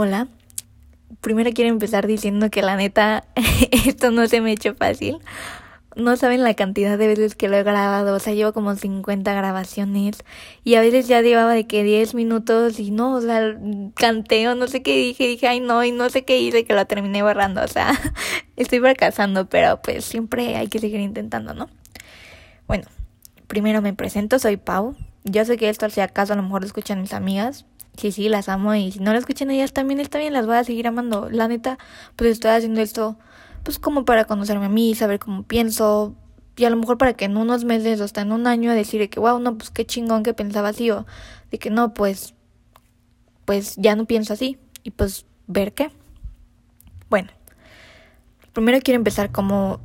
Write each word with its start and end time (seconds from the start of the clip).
Hola. 0.00 0.28
Primero 1.22 1.50
quiero 1.52 1.70
empezar 1.70 2.06
diciendo 2.06 2.50
que 2.50 2.62
la 2.62 2.76
neta, 2.76 3.24
esto 3.84 4.12
no 4.12 4.28
se 4.28 4.40
me 4.40 4.52
hecho 4.52 4.76
fácil. 4.76 5.18
No 5.96 6.16
saben 6.16 6.44
la 6.44 6.54
cantidad 6.54 6.96
de 6.96 7.08
veces 7.08 7.34
que 7.34 7.48
lo 7.48 7.56
he 7.56 7.64
grabado, 7.64 8.14
o 8.14 8.20
sea, 8.20 8.32
llevo 8.32 8.52
como 8.52 8.76
50 8.76 9.34
grabaciones 9.34 10.22
y 10.62 10.76
a 10.76 10.82
veces 10.82 11.08
ya 11.08 11.20
llevaba 11.20 11.52
de 11.52 11.66
que 11.66 11.82
10 11.82 12.14
minutos 12.14 12.78
y 12.78 12.92
no, 12.92 13.14
o 13.14 13.20
sea, 13.20 13.58
canteo, 13.96 14.54
no 14.54 14.68
sé 14.68 14.82
qué 14.82 14.96
dije, 14.96 15.26
dije, 15.26 15.48
ay 15.48 15.58
no, 15.58 15.82
y 15.82 15.90
no 15.90 16.08
sé 16.10 16.24
qué 16.24 16.38
hice 16.38 16.64
que 16.64 16.74
lo 16.74 16.86
terminé 16.86 17.24
borrando, 17.24 17.64
o 17.64 17.66
sea, 17.66 17.90
estoy 18.56 18.78
fracasando, 18.78 19.48
pero 19.48 19.82
pues 19.82 20.04
siempre 20.04 20.54
hay 20.54 20.68
que 20.68 20.78
seguir 20.78 21.00
intentando, 21.00 21.54
¿no? 21.54 21.68
Bueno, 22.68 22.84
primero 23.48 23.82
me 23.82 23.94
presento, 23.94 24.38
soy 24.38 24.58
Pau. 24.58 24.94
Yo 25.24 25.44
sé 25.44 25.56
que 25.56 25.68
esto, 25.68 25.90
si 25.90 26.00
acaso, 26.00 26.34
a 26.34 26.36
lo 26.36 26.44
mejor 26.44 26.60
lo 26.60 26.68
escuchan 26.68 27.00
mis 27.00 27.12
amigas, 27.14 27.66
sí, 27.98 28.12
sí, 28.12 28.28
las 28.28 28.48
amo 28.48 28.74
y 28.74 28.92
si 28.92 29.00
no 29.00 29.12
las 29.12 29.20
escuchan 29.20 29.50
ellas 29.50 29.72
también 29.72 30.00
está 30.00 30.18
bien, 30.18 30.32
las 30.32 30.46
voy 30.46 30.56
a 30.56 30.64
seguir 30.64 30.86
amando. 30.86 31.28
La 31.30 31.48
neta, 31.48 31.78
pues 32.16 32.30
estoy 32.30 32.52
haciendo 32.52 32.80
esto 32.80 33.18
pues 33.62 33.78
como 33.78 34.04
para 34.04 34.24
conocerme 34.24 34.66
a 34.66 34.70
mí, 34.70 34.94
saber 34.94 35.18
cómo 35.18 35.42
pienso 35.42 36.14
y 36.56 36.64
a 36.64 36.70
lo 36.70 36.76
mejor 36.76 36.98
para 36.98 37.12
que 37.14 37.26
en 37.26 37.36
unos 37.36 37.64
meses 37.64 38.00
o 38.00 38.04
hasta 38.04 38.22
en 38.22 38.32
un 38.32 38.46
año 38.46 38.72
decir 38.72 39.08
que 39.10 39.20
wow, 39.20 39.38
no, 39.38 39.58
pues 39.58 39.70
qué 39.70 39.84
chingón 39.84 40.22
que 40.22 40.34
pensaba 40.34 40.68
así 40.68 40.90
o 40.90 41.06
de 41.50 41.58
que 41.58 41.70
no, 41.70 41.94
pues 41.94 42.34
pues 43.44 43.76
ya 43.76 43.96
no 43.96 44.04
pienso 44.04 44.32
así 44.32 44.58
y 44.82 44.90
pues 44.90 45.26
ver 45.46 45.72
qué. 45.72 45.90
Bueno, 47.10 47.30
primero 48.52 48.78
quiero 48.82 48.96
empezar 48.96 49.30
como 49.32 49.80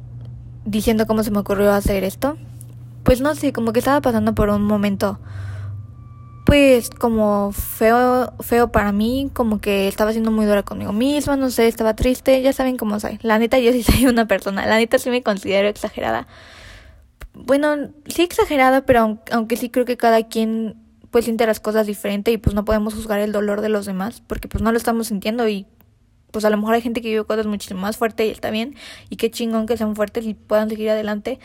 diciendo 0.66 1.08
cómo 1.08 1.24
se 1.24 1.32
me 1.32 1.40
ocurrió 1.40 1.72
hacer 1.72 2.04
esto. 2.04 2.38
Pues 3.04 3.22
no 3.22 3.36
sé, 3.36 3.54
como 3.54 3.74
que 3.74 3.80
estaba 3.80 4.02
pasando 4.02 4.34
por 4.34 4.50
un 4.50 4.64
momento 4.64 5.20
pues 6.46 6.90
como 6.90 7.52
feo, 7.52 8.34
feo 8.42 8.72
para 8.72 8.92
mí, 8.92 9.30
como 9.34 9.62
que 9.62 9.88
estaba 9.88 10.12
siendo 10.12 10.32
muy 10.32 10.46
dura 10.46 10.64
conmigo 10.64 10.92
misma, 10.92 11.38
no 11.38 11.50
sé, 11.50 11.68
estaba 11.68 11.96
triste, 11.96 12.42
ya 12.42 12.54
saben 12.54 12.78
cómo 12.78 13.00
soy. 13.00 13.20
La 13.22 13.40
neta 13.40 13.60
yo 13.60 13.72
sí 13.72 13.84
soy 13.84 14.06
una 14.08 14.28
persona, 14.28 14.66
la 14.66 14.78
neta 14.78 15.00
sí 15.00 15.10
me 15.10 15.24
considero 15.24 15.68
exagerada. 15.68 16.28
Bueno, 17.34 17.90
sí 18.08 18.22
exagerada, 18.22 18.86
pero 18.86 19.20
aunque 19.32 19.58
sí 19.58 19.70
creo 19.70 19.86
que 19.86 19.98
cada 19.98 20.28
quien 20.28 20.76
pues 21.10 21.26
siente 21.26 21.46
las 21.46 21.60
cosas 21.60 21.86
diferente 21.86 22.32
y 22.32 22.38
pues 22.38 22.56
no 22.56 22.66
podemos 22.66 22.96
juzgar 22.96 23.20
el 23.20 23.32
dolor 23.32 23.62
de 23.62 23.70
los 23.70 23.86
demás 23.86 24.24
porque 24.26 24.48
pues 24.48 24.64
no 24.64 24.72
lo 24.72 24.78
estamos 24.80 25.08
sintiendo 25.08 25.48
y 25.48 25.68
pues 26.32 26.44
a 26.44 26.50
lo 26.50 26.58
mejor 26.58 26.74
hay 26.74 26.82
gente 26.82 27.02
que 27.02 27.10
vive 27.10 27.24
cosas 27.24 27.46
muchísimo 27.46 27.82
más 27.82 27.98
fuertes 27.98 28.28
y 28.28 28.32
está 28.32 28.50
bien 28.50 28.76
y 29.12 29.18
qué 29.18 29.30
chingón 29.30 29.68
que 29.68 29.78
sean 29.78 29.96
fuertes 29.96 30.26
y 30.26 30.34
puedan 30.34 30.70
seguir 30.70 30.90
adelante 30.90 31.40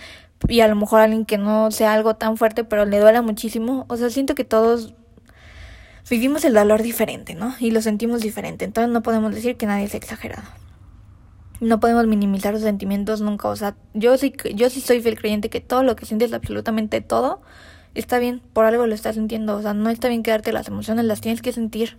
y 0.47 0.61
a 0.61 0.69
lo 0.69 0.77
mejor 0.77 1.01
alguien 1.01 1.25
que 1.25 1.39
no 1.39 1.71
sea 1.71 1.93
algo 1.93 2.15
tan 2.15 2.37
fuerte 2.37 2.65
pero 2.65 2.85
le 2.85 3.01
duela 3.01 3.23
muchísimo, 3.23 3.87
o 3.89 3.97
sea, 3.97 4.11
siento 4.11 4.35
que 4.35 4.45
todos 4.45 4.95
vivimos 6.09 6.45
el 6.45 6.55
dolor 6.55 6.83
diferente, 6.83 7.35
¿no? 7.35 7.55
Y 7.59 7.71
lo 7.71 7.83
sentimos 7.83 8.21
diferente, 8.21 8.65
entonces 8.65 8.93
no 8.93 9.03
podemos 9.03 9.35
decir 9.35 9.57
que 9.57 9.67
nadie 9.67 9.85
es 9.85 9.95
exagerado. 9.95 10.49
No 11.61 11.81
podemos 11.81 12.07
minimizar 12.07 12.53
los 12.55 12.63
sentimientos 12.63 13.21
nunca, 13.21 13.49
o 13.49 13.57
sea, 13.57 13.75
yo 13.95 14.17
sí 14.17 14.33
yo 14.55 14.71
sí 14.71 14.81
soy 14.81 15.01
fiel 15.01 15.19
creyente 15.19 15.51
que 15.51 15.61
todo 15.61 15.83
lo 15.83 15.97
que 15.97 16.07
sientes 16.07 16.33
absolutamente 16.33 17.01
todo 17.01 17.41
está 17.95 18.19
bien, 18.19 18.41
por 18.53 18.65
algo 18.65 18.87
lo 18.87 18.95
estás 18.95 19.17
sintiendo, 19.17 19.57
o 19.57 19.63
sea, 19.63 19.75
no 19.75 19.91
está 19.91 20.09
bien 20.09 20.23
quedarte 20.23 20.53
las 20.53 20.69
emociones, 20.69 21.05
las 21.05 21.21
tienes 21.21 21.43
que 21.43 21.53
sentir. 21.53 21.99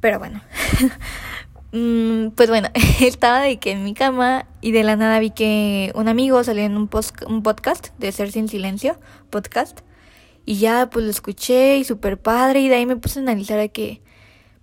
Pero 0.00 0.18
bueno, 0.18 0.42
pues 1.72 2.50
bueno, 2.50 2.68
estaba 3.00 3.40
de 3.40 3.58
que 3.58 3.70
en 3.70 3.82
mi 3.82 3.94
cama 3.94 4.46
y 4.60 4.72
de 4.72 4.84
la 4.84 4.96
nada 4.96 5.18
vi 5.20 5.30
que 5.30 5.90
un 5.94 6.06
amigo 6.06 6.44
salió 6.44 6.64
en 6.64 6.76
un, 6.76 6.90
un 7.26 7.42
podcast 7.42 7.88
de 7.98 8.12
Ser 8.12 8.30
Sin 8.30 8.48
Silencio, 8.48 8.98
podcast, 9.30 9.80
y 10.44 10.58
ya 10.58 10.90
pues 10.90 11.04
lo 11.04 11.10
escuché 11.10 11.78
y 11.78 11.84
súper 11.84 12.20
padre 12.20 12.60
y 12.60 12.68
de 12.68 12.74
ahí 12.74 12.84
me 12.84 12.96
puse 12.96 13.20
a 13.20 13.22
analizar 13.22 13.58
de 13.58 13.70
que, 13.70 14.02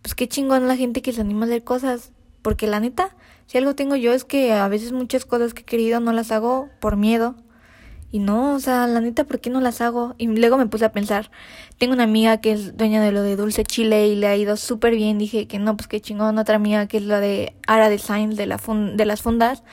pues 0.03 0.13
qué 0.13 0.27
chingón 0.27 0.67
la 0.67 0.75
gente 0.75 1.01
que 1.01 1.11
se 1.11 1.21
anima 1.21 1.45
a 1.45 1.49
hacer 1.49 1.63
cosas, 1.63 2.11
porque 2.43 2.67
la 2.67 2.79
neta, 2.79 3.15
si 3.47 3.57
algo 3.57 3.73
tengo 3.73 3.95
yo 3.95 4.13
es 4.13 4.23
que 4.23 4.53
a 4.53 4.67
veces 4.67 4.91
muchas 4.91 5.25
cosas 5.25 5.55
que 5.55 5.63
he 5.63 5.65
querido 5.65 5.99
no 5.99 6.13
las 6.13 6.31
hago 6.31 6.69
por 6.79 6.95
miedo 6.95 7.35
y 8.11 8.19
no, 8.19 8.53
o 8.53 8.59
sea, 8.59 8.85
la 8.85 9.01
neta, 9.01 9.23
¿por 9.23 9.39
qué 9.39 9.49
no 9.49 9.61
las 9.61 9.81
hago? 9.81 10.15
Y 10.17 10.27
luego 10.27 10.57
me 10.57 10.67
puse 10.67 10.85
a 10.85 10.91
pensar, 10.91 11.31
tengo 11.79 11.93
una 11.93 12.03
amiga 12.03 12.41
que 12.41 12.51
es 12.51 12.77
dueña 12.77 13.01
de 13.01 13.13
lo 13.13 13.23
de 13.23 13.37
Dulce 13.37 13.63
Chile 13.63 14.07
y 14.09 14.15
le 14.15 14.27
ha 14.27 14.35
ido 14.35 14.57
súper 14.57 14.95
bien. 14.95 15.17
Dije 15.17 15.47
que 15.47 15.59
no, 15.59 15.77
pues 15.77 15.87
qué 15.87 16.01
chingón. 16.01 16.37
Otra 16.37 16.57
amiga 16.57 16.87
que 16.87 16.97
es 16.97 17.03
la 17.03 17.21
de 17.21 17.53
Ara 17.67 17.89
Design 17.89 18.35
de, 18.35 18.45
la 18.45 18.57
de 18.57 19.05
las 19.05 19.21
fundas. 19.21 19.63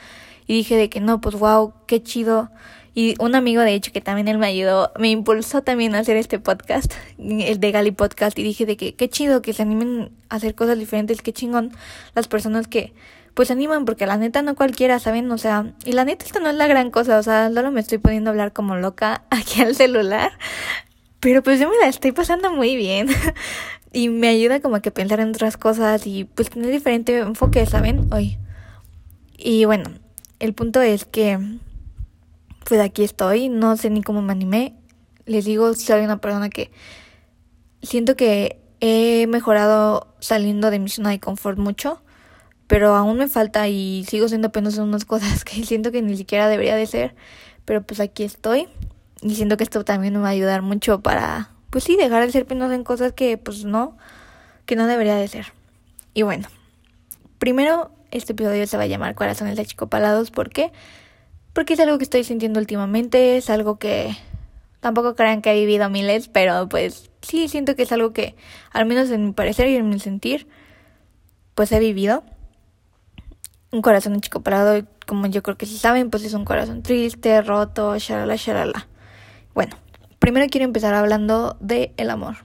Y 0.47 0.53
dije 0.53 0.77
de 0.77 0.89
que 0.89 1.01
no, 1.01 1.19
pues 1.19 1.35
wow, 1.35 1.73
qué 1.85 2.01
chido. 2.01 2.49
Y 2.95 3.13
un 3.19 3.35
amigo, 3.35 3.61
de 3.61 3.73
hecho, 3.73 3.91
que 3.91 3.99
también 3.99 4.29
él 4.29 4.37
me 4.37 4.47
ayudó, 4.47 4.91
me 4.97 5.09
impulsó 5.09 5.61
también 5.61 5.93
a 5.95 5.99
hacer 5.99 6.15
este 6.15 6.39
podcast, 6.39 6.93
el 7.19 7.59
de 7.59 7.71
Gali 7.71 7.91
Podcast. 7.91 8.39
Y 8.39 8.43
dije 8.43 8.65
de 8.65 8.77
que 8.77 8.95
qué 8.95 9.09
chido 9.09 9.41
que 9.41 9.51
se 9.51 9.61
animen 9.61 10.11
a 10.29 10.37
hacer 10.37 10.55
cosas 10.55 10.79
diferentes, 10.79 11.21
qué 11.21 11.33
chingón 11.33 11.73
las 12.15 12.29
personas 12.29 12.67
que 12.67 12.93
pues 13.33 13.51
animan 13.51 13.85
porque 13.85 14.07
la 14.07 14.17
neta 14.17 14.41
no 14.41 14.55
cualquiera, 14.55 14.97
¿saben? 14.97 15.31
O 15.31 15.37
sea, 15.37 15.73
y 15.85 15.91
la 15.91 16.05
neta 16.05 16.25
esto 16.25 16.39
no 16.39 16.49
es 16.49 16.55
la 16.55 16.65
gran 16.65 16.89
cosa, 16.89 17.19
o 17.19 17.23
sea, 17.23 17.51
solo 17.53 17.69
me 17.69 17.81
estoy 17.81 17.99
poniendo 17.99 18.29
a 18.29 18.31
hablar 18.31 18.51
como 18.51 18.77
loca 18.77 19.25
aquí 19.29 19.61
al 19.61 19.75
celular, 19.75 20.31
pero 21.19 21.43
pues 21.43 21.59
yo 21.59 21.69
me 21.69 21.77
la 21.77 21.87
estoy 21.87 22.11
pasando 22.11 22.51
muy 22.51 22.75
bien 22.75 23.07
y 23.93 24.09
me 24.09 24.27
ayuda 24.27 24.59
como 24.59 24.81
que 24.81 24.91
pensar 24.91 25.19
en 25.19 25.29
otras 25.29 25.57
cosas 25.57 26.05
y 26.07 26.25
pues 26.25 26.49
tener 26.49 26.71
diferente 26.71 27.17
enfoque, 27.19 27.65
¿saben? 27.65 28.11
Hoy. 28.13 28.37
Y 29.37 29.65
bueno, 29.65 29.89
el 30.39 30.53
punto 30.53 30.81
es 30.81 31.05
que 31.05 31.39
pues 32.65 32.81
aquí 32.81 33.03
estoy, 33.03 33.49
no 33.49 33.77
sé 33.77 33.89
ni 33.89 34.03
cómo 34.03 34.21
me 34.21 34.33
animé. 34.33 34.75
Les 35.25 35.45
digo, 35.45 35.73
soy 35.73 36.01
una 36.01 36.19
persona 36.19 36.49
que 36.49 36.71
siento 37.81 38.15
que 38.15 38.59
he 38.79 39.27
mejorado 39.27 40.15
saliendo 40.19 40.69
de 40.69 40.79
mi 40.79 40.89
zona 40.89 41.09
de 41.09 41.19
confort 41.19 41.57
mucho 41.57 42.01
pero 42.67 42.95
aún 42.95 43.17
me 43.17 43.27
falta 43.27 43.67
y 43.67 44.05
sigo 44.07 44.27
siendo 44.27 44.49
apenas 44.49 44.77
unas 44.77 45.05
cosas 45.05 45.43
que 45.43 45.63
siento 45.63 45.91
que 45.91 46.01
ni 46.01 46.15
siquiera 46.15 46.47
debería 46.47 46.75
de 46.75 46.85
ser, 46.85 47.15
pero 47.65 47.81
pues 47.81 47.99
aquí 47.99 48.23
estoy 48.23 48.67
y 49.21 49.35
siento 49.35 49.57
que 49.57 49.63
esto 49.63 49.83
también 49.83 50.13
me 50.13 50.19
va 50.19 50.27
a 50.27 50.31
ayudar 50.31 50.61
mucho 50.61 51.01
para, 51.01 51.51
pues 51.69 51.83
sí, 51.83 51.95
dejar 51.95 52.25
de 52.25 52.31
ser 52.31 52.45
penosa 52.45 52.75
en 52.75 52.83
cosas 52.83 53.13
que 53.13 53.37
pues 53.37 53.65
no, 53.65 53.97
que 54.65 54.75
no 54.75 54.87
debería 54.87 55.15
de 55.15 55.27
ser. 55.27 55.53
Y 56.13 56.23
bueno, 56.23 56.47
primero 57.39 57.91
este 58.11 58.33
episodio 58.33 58.65
se 58.67 58.77
va 58.77 58.83
a 58.83 58.87
llamar 58.87 59.15
Corazones 59.15 59.55
de 59.55 59.87
Palados, 59.87 60.31
¿por 60.31 60.49
qué? 60.49 60.71
Porque 61.53 61.73
es 61.73 61.79
algo 61.79 61.97
que 61.97 62.03
estoy 62.03 62.23
sintiendo 62.23 62.59
últimamente, 62.59 63.37
es 63.37 63.49
algo 63.49 63.77
que 63.79 64.15
tampoco 64.79 65.15
crean 65.15 65.41
que 65.41 65.51
he 65.51 65.55
vivido 65.55 65.89
miles, 65.89 66.27
pero 66.27 66.69
pues 66.69 67.09
sí 67.21 67.47
siento 67.47 67.75
que 67.75 67.83
es 67.83 67.91
algo 67.91 68.13
que, 68.13 68.35
al 68.71 68.85
menos 68.85 69.09
en 69.09 69.25
mi 69.25 69.31
parecer 69.33 69.67
y 69.67 69.75
en 69.75 69.89
mi 69.89 69.99
sentir, 69.99 70.47
pues 71.55 71.71
he 71.71 71.79
vivido 71.79 72.23
un 73.71 73.81
corazón 73.81 74.19
chico 74.21 74.41
parado, 74.41 74.85
como 75.05 75.27
yo 75.27 75.43
creo 75.43 75.57
que 75.57 75.65
si 75.65 75.77
saben, 75.77 76.09
pues 76.09 76.23
es 76.23 76.33
un 76.33 76.45
corazón 76.45 76.83
triste, 76.83 77.41
roto, 77.41 77.97
shalala, 77.97 78.35
shalala. 78.35 78.87
Bueno, 79.57 79.75
primero 80.19 80.45
quiero 80.51 80.65
empezar 80.65 80.93
hablando 80.93 81.57
de 81.59 81.91
el 81.97 82.11
amor. 82.11 82.35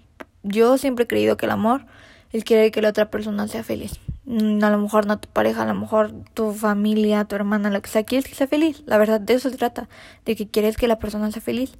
Yo 0.42 0.78
siempre 0.78 1.04
he 1.04 1.06
creído 1.06 1.36
que 1.36 1.44
el 1.44 1.52
amor 1.52 1.84
es 2.32 2.42
querer 2.42 2.72
que 2.72 2.80
la 2.80 2.88
otra 2.88 3.10
persona 3.10 3.48
sea 3.48 3.62
feliz. 3.62 4.00
Mm, 4.24 4.64
a 4.64 4.70
lo 4.70 4.78
mejor 4.78 5.04
no 5.04 5.18
tu 5.18 5.28
pareja, 5.28 5.60
a 5.60 5.66
lo 5.66 5.74
mejor 5.74 6.14
tu 6.32 6.54
familia, 6.54 7.26
tu 7.26 7.34
hermana, 7.34 7.68
lo 7.68 7.82
que 7.82 7.90
sea, 7.90 8.02
quieres 8.04 8.26
que 8.26 8.34
sea 8.34 8.46
feliz. 8.46 8.82
La 8.86 8.96
verdad, 8.96 9.20
de 9.20 9.34
eso 9.34 9.50
se 9.50 9.58
trata, 9.58 9.90
de 10.24 10.36
que 10.36 10.48
quieres 10.48 10.78
que 10.78 10.88
la 10.88 10.98
persona 10.98 11.30
sea 11.30 11.42
feliz. 11.42 11.74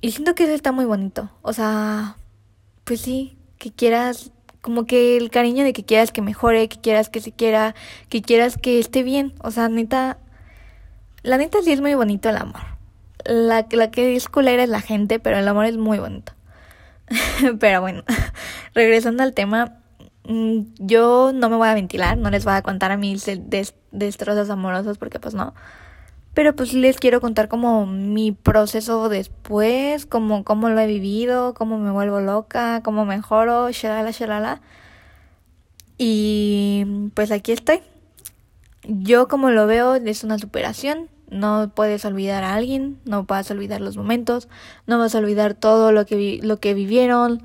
Y 0.00 0.12
siento 0.12 0.36
que 0.36 0.44
eso 0.44 0.52
está 0.52 0.70
muy 0.70 0.84
bonito. 0.84 1.32
O 1.42 1.52
sea, 1.52 2.16
pues 2.84 3.00
sí, 3.00 3.36
que 3.58 3.72
quieras 3.72 4.30
como 4.60 4.86
que 4.86 5.16
el 5.16 5.30
cariño 5.30 5.64
de 5.64 5.72
que 5.72 5.84
quieras 5.84 6.12
que 6.12 6.22
mejore, 6.22 6.68
que 6.68 6.80
quieras 6.80 7.08
que 7.08 7.20
se 7.20 7.32
quiera, 7.32 7.74
que 8.08 8.22
quieras 8.22 8.56
que 8.56 8.78
esté 8.78 9.02
bien. 9.02 9.34
O 9.42 9.50
sea, 9.50 9.68
neta, 9.68 10.18
la 11.24 11.38
neta 11.38 11.58
sí 11.60 11.72
es 11.72 11.80
muy 11.80 11.94
bonito 11.96 12.28
el 12.28 12.36
amor. 12.36 12.73
La, 13.24 13.66
la 13.70 13.90
que 13.90 14.16
es 14.16 14.28
culera 14.28 14.62
es 14.62 14.68
la 14.68 14.80
gente, 14.80 15.18
pero 15.18 15.38
el 15.38 15.48
amor 15.48 15.66
es 15.66 15.76
muy 15.76 15.98
bonito. 15.98 16.32
pero 17.60 17.80
bueno, 17.80 18.02
regresando 18.74 19.22
al 19.22 19.34
tema, 19.34 19.78
mm, 20.24 20.60
yo 20.78 21.32
no 21.34 21.48
me 21.48 21.56
voy 21.56 21.68
a 21.68 21.74
ventilar, 21.74 22.18
no 22.18 22.30
les 22.30 22.44
voy 22.44 22.54
a 22.54 22.62
contar 22.62 22.92
a 22.92 22.96
mis 22.96 23.28
destrozos 23.92 24.50
amorosos 24.50 24.98
porque 24.98 25.20
pues 25.20 25.34
no. 25.34 25.54
Pero 26.34 26.56
pues 26.56 26.74
les 26.74 26.98
quiero 26.98 27.20
contar 27.20 27.48
como 27.48 27.86
mi 27.86 28.32
proceso 28.32 29.08
después, 29.08 30.04
como 30.04 30.42
cómo 30.44 30.68
lo 30.68 30.80
he 30.80 30.86
vivido, 30.86 31.54
cómo 31.54 31.78
me 31.78 31.92
vuelvo 31.92 32.20
loca, 32.20 32.82
cómo 32.82 33.04
mejoro, 33.04 33.70
shalala, 33.70 34.10
shalala. 34.10 34.60
Y 35.96 37.10
pues 37.14 37.30
aquí 37.30 37.52
estoy. 37.52 37.82
Yo 38.82 39.28
como 39.28 39.50
lo 39.50 39.66
veo 39.68 39.94
es 39.94 40.24
una 40.24 40.38
superación. 40.38 41.08
No 41.30 41.72
puedes 41.74 42.04
olvidar 42.04 42.44
a 42.44 42.54
alguien, 42.54 42.98
no 43.04 43.24
vas 43.24 43.50
a 43.50 43.54
olvidar 43.54 43.80
los 43.80 43.96
momentos, 43.96 44.48
no 44.86 44.98
vas 44.98 45.14
a 45.14 45.18
olvidar 45.18 45.54
todo 45.54 45.92
lo 45.92 46.06
que, 46.06 46.40
lo 46.42 46.60
que 46.60 46.74
vivieron, 46.74 47.42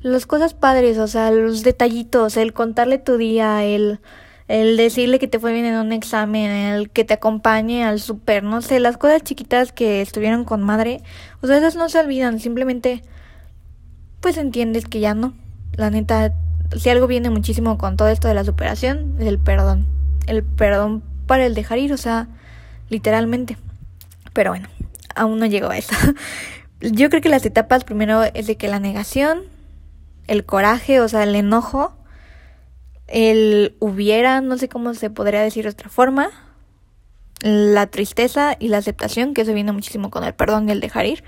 las 0.00 0.26
cosas 0.26 0.54
padres, 0.54 0.98
o 0.98 1.06
sea, 1.06 1.30
los 1.30 1.62
detallitos, 1.62 2.36
el 2.36 2.52
contarle 2.52 2.98
tu 2.98 3.16
día, 3.16 3.64
el 3.64 4.00
el 4.48 4.76
decirle 4.76 5.18
que 5.18 5.26
te 5.26 5.40
fue 5.40 5.52
bien 5.52 5.64
en 5.64 5.76
un 5.76 5.92
examen, 5.92 6.50
el 6.50 6.90
que 6.90 7.04
te 7.04 7.14
acompañe 7.14 7.84
al 7.84 8.00
super, 8.00 8.44
no 8.44 8.62
sé, 8.62 8.78
las 8.78 8.96
cosas 8.96 9.22
chiquitas 9.22 9.72
que 9.72 10.00
estuvieron 10.00 10.44
con 10.44 10.62
madre, 10.62 11.00
o 11.40 11.46
sea, 11.46 11.58
esas 11.58 11.76
no 11.76 11.88
se 11.88 11.98
olvidan, 11.98 12.38
simplemente 12.38 13.02
pues 14.20 14.36
entiendes 14.38 14.86
que 14.86 15.00
ya 15.00 15.14
no. 15.14 15.34
La 15.74 15.90
neta, 15.90 16.32
si 16.76 16.88
algo 16.90 17.06
viene 17.06 17.30
muchísimo 17.30 17.76
con 17.76 17.96
todo 17.96 18.08
esto 18.08 18.28
de 18.28 18.34
la 18.34 18.44
superación, 18.44 19.16
es 19.18 19.26
el 19.26 19.38
perdón. 19.38 19.86
El 20.26 20.42
perdón 20.42 21.02
para 21.26 21.46
el 21.46 21.54
dejar 21.54 21.78
ir, 21.78 21.92
o 21.92 21.96
sea, 21.96 22.28
literalmente. 22.88 23.56
Pero 24.32 24.50
bueno, 24.50 24.68
aún 25.14 25.38
no 25.38 25.46
llegó 25.46 25.68
a 25.68 25.78
eso. 25.78 25.94
Yo 26.80 27.08
creo 27.08 27.22
que 27.22 27.28
las 27.28 27.46
etapas 27.46 27.84
primero 27.84 28.22
es 28.22 28.46
de 28.46 28.56
que 28.56 28.68
la 28.68 28.80
negación, 28.80 29.44
el 30.26 30.44
coraje, 30.44 31.00
o 31.00 31.08
sea, 31.08 31.22
el 31.22 31.34
enojo, 31.34 31.96
el 33.06 33.76
hubiera, 33.78 34.40
no 34.40 34.58
sé 34.58 34.68
cómo 34.68 34.94
se 34.94 35.10
podría 35.10 35.40
decir 35.40 35.64
de 35.64 35.70
otra 35.70 35.88
forma, 35.88 36.30
la 37.40 37.86
tristeza 37.86 38.56
y 38.58 38.68
la 38.68 38.78
aceptación, 38.78 39.34
que 39.34 39.42
eso 39.42 39.54
viene 39.54 39.72
muchísimo 39.72 40.10
con 40.10 40.24
el 40.24 40.34
perdón 40.34 40.68
y 40.68 40.72
el 40.72 40.80
dejar 40.80 41.06
ir. 41.06 41.24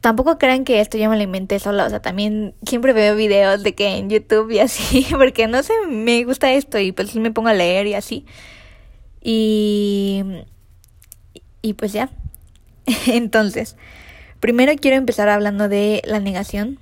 Tampoco 0.00 0.38
crean 0.38 0.64
que 0.64 0.80
esto 0.80 0.98
yo 0.98 1.08
me 1.08 1.16
lo 1.16 1.22
inventé 1.22 1.58
sola, 1.58 1.86
o 1.86 1.90
sea, 1.90 2.00
también 2.00 2.54
siempre 2.66 2.92
veo 2.92 3.16
videos 3.16 3.62
de 3.62 3.74
que 3.74 3.96
en 3.96 4.10
YouTube 4.10 4.50
y 4.50 4.60
así, 4.60 5.06
porque 5.10 5.46
no 5.48 5.62
sé, 5.62 5.72
me 5.88 6.24
gusta 6.24 6.52
esto 6.52 6.78
y 6.78 6.92
pues 6.92 7.14
me 7.16 7.30
pongo 7.30 7.48
a 7.48 7.54
leer 7.54 7.86
y 7.86 7.94
así. 7.94 8.26
Y, 9.20 10.22
y 11.66 11.74
pues 11.74 11.92
ya. 11.92 12.10
Entonces, 13.06 13.76
primero 14.40 14.72
quiero 14.80 14.96
empezar 14.96 15.28
hablando 15.28 15.68
de 15.68 16.02
la 16.04 16.20
negación, 16.20 16.78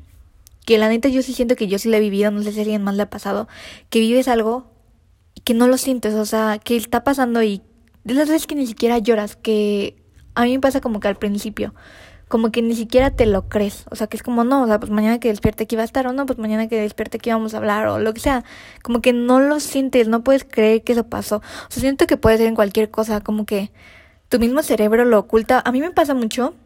que 0.67 0.79
la 0.79 0.89
neta 0.89 1.09
yo 1.09 1.23
sí 1.23 1.33
siento 1.33 1.57
que 1.57 1.69
yo 1.69 1.79
sí 1.79 1.89
la 1.89 1.97
he 1.97 2.01
vivido, 2.01 2.31
no 2.31 2.43
sé 2.43 2.53
si 2.53 2.61
alguien 2.61 2.83
más 2.83 2.95
le 2.95 3.03
ha 3.03 3.11
pasado, 3.11 3.49
que 3.91 4.01
vives 4.01 4.29
algo 4.29 4.71
que 5.45 5.55
no 5.55 5.69
lo 5.69 5.79
sientes, 5.79 6.15
o 6.15 6.25
sea, 6.25 6.59
que 6.63 6.77
está 6.77 7.05
pasando 7.05 7.43
y 7.43 7.63
de 8.05 8.15
las 8.15 8.29
veces 8.29 8.47
que 8.47 8.55
ni 8.55 8.67
siquiera 8.67 8.99
lloras, 8.99 9.37
que 9.37 10.03
a 10.35 10.45
mí 10.45 10.53
me 10.53 10.61
pasa 10.61 10.81
como 10.81 11.01
que 11.01 11.09
al 11.09 11.17
principio, 11.17 11.75
como 12.29 12.51
que 12.51 12.63
ni 12.63 12.75
siquiera 12.75 13.11
te 13.11 13.27
lo 13.27 13.49
crees, 13.49 13.85
o 13.91 13.97
sea, 13.97 14.07
que 14.07 14.17
es 14.17 14.23
como 14.23 14.45
no, 14.45 14.63
o 14.63 14.67
sea, 14.67 14.81
pues 14.81 14.91
mañana 14.91 15.21
que 15.21 15.29
despierte 15.29 15.65
aquí 15.65 15.77
va 15.77 15.83
a 15.83 15.85
estar 15.85 16.07
o 16.07 16.13
no, 16.13 16.27
pues 16.27 16.39
mañana 16.39 16.69
que 16.69 16.81
despierte 16.81 17.19
aquí 17.19 17.31
vamos 17.31 17.55
a 17.55 17.59
hablar 17.59 17.87
o 17.89 17.99
lo 17.99 18.15
que 18.15 18.21
sea, 18.21 18.45
como 18.83 19.01
que 19.01 19.13
no 19.13 19.41
lo 19.41 19.61
sientes, 19.61 20.09
no 20.09 20.25
puedes 20.25 20.45
creer 20.45 20.83
que 20.83 20.93
eso 20.93 21.09
pasó, 21.09 21.37
o 21.37 21.71
sea, 21.71 21.81
siento 21.81 22.07
que 22.07 22.17
puede 22.17 22.39
ser 22.39 22.47
en 22.47 22.55
cualquier 22.55 22.91
cosa, 22.91 23.21
como 23.21 23.45
que 23.45 23.71
tu 24.35 24.41
mismo 24.41 24.65
cerebro 24.65 25.05
lo 25.05 25.21
oculta, 25.21 25.63
a 25.65 25.71
mí 25.71 25.81
me 25.81 25.93
pasa 25.93 26.13
mucho, 26.13 26.57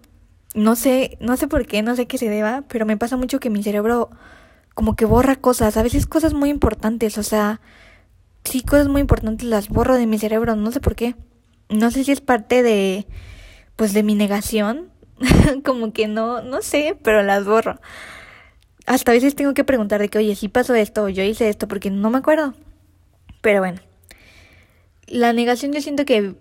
no 0.54 0.74
sé, 0.74 1.18
no 1.20 1.36
sé 1.36 1.48
por 1.48 1.66
qué, 1.66 1.82
no 1.82 1.96
sé 1.96 2.06
qué 2.06 2.16
se 2.16 2.30
deba, 2.30 2.64
pero 2.66 2.86
me 2.86 2.96
pasa 2.96 3.18
mucho 3.18 3.40
que 3.40 3.50
mi 3.50 3.62
cerebro 3.62 4.08
como 4.72 4.96
que 4.96 5.04
borra 5.04 5.36
cosas, 5.36 5.76
a 5.76 5.82
veces 5.82 6.06
cosas 6.06 6.32
muy 6.32 6.48
importantes, 6.48 7.18
o 7.18 7.22
sea, 7.22 7.60
sí, 8.42 8.62
cosas 8.62 8.88
muy 8.88 9.02
importantes 9.02 9.46
las 9.46 9.68
borro 9.68 9.96
de 9.96 10.06
mi 10.06 10.18
cerebro, 10.18 10.56
no 10.56 10.72
sé 10.72 10.80
por 10.80 10.96
qué. 10.96 11.14
No 11.68 11.90
sé 11.90 12.04
si 12.04 12.12
es 12.12 12.22
parte 12.22 12.62
de, 12.62 13.06
pues 13.76 13.92
de 13.92 14.02
mi 14.02 14.14
negación, 14.14 14.88
como 15.62 15.92
que 15.92 16.08
no, 16.08 16.40
no 16.40 16.62
sé, 16.62 16.96
pero 17.02 17.22
las 17.22 17.44
borro. 17.44 17.78
Hasta 18.86 19.10
a 19.10 19.14
veces 19.14 19.34
tengo 19.34 19.52
que 19.52 19.64
preguntar 19.64 20.00
de 20.00 20.08
que, 20.08 20.16
oye, 20.16 20.36
si 20.36 20.48
pasó 20.48 20.74
esto 20.74 21.02
o 21.02 21.08
yo 21.10 21.22
hice 21.22 21.50
esto 21.50 21.68
porque 21.68 21.90
no 21.90 22.08
me 22.08 22.16
acuerdo. 22.16 22.54
Pero 23.42 23.60
bueno, 23.60 23.78
la 25.06 25.34
negación 25.34 25.74
yo 25.74 25.82
siento 25.82 26.06
que, 26.06 26.34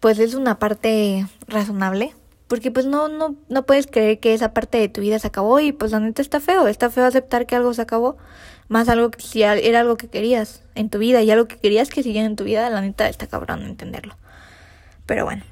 pues 0.00 0.18
es 0.18 0.34
una 0.34 0.58
parte 0.58 1.26
razonable. 1.46 2.14
Porque 2.48 2.72
pues 2.72 2.84
no, 2.84 3.06
no, 3.06 3.36
no 3.48 3.64
puedes 3.64 3.86
creer 3.86 4.18
que 4.18 4.34
esa 4.34 4.52
parte 4.52 4.78
de 4.78 4.88
tu 4.88 5.00
vida 5.00 5.20
se 5.20 5.28
acabó 5.28 5.60
y 5.60 5.70
pues 5.70 5.92
la 5.92 6.00
neta 6.00 6.20
está 6.20 6.40
feo, 6.40 6.66
está 6.66 6.90
feo 6.90 7.04
aceptar 7.04 7.46
que 7.46 7.54
algo 7.54 7.72
se 7.74 7.82
acabó, 7.82 8.16
más 8.66 8.88
algo 8.88 9.12
que 9.12 9.20
si 9.20 9.44
era 9.44 9.78
algo 9.78 9.96
que 9.96 10.08
querías 10.08 10.64
en 10.74 10.90
tu 10.90 10.98
vida 10.98 11.22
y 11.22 11.30
algo 11.30 11.46
que 11.46 11.58
querías 11.58 11.90
que 11.90 12.02
siguiera 12.02 12.26
en 12.26 12.34
tu 12.34 12.42
vida, 12.42 12.68
la 12.68 12.80
neta 12.80 13.08
está 13.08 13.28
cabrón 13.28 13.62
entenderlo. 13.62 14.16
Pero 15.06 15.24
bueno, 15.26 15.44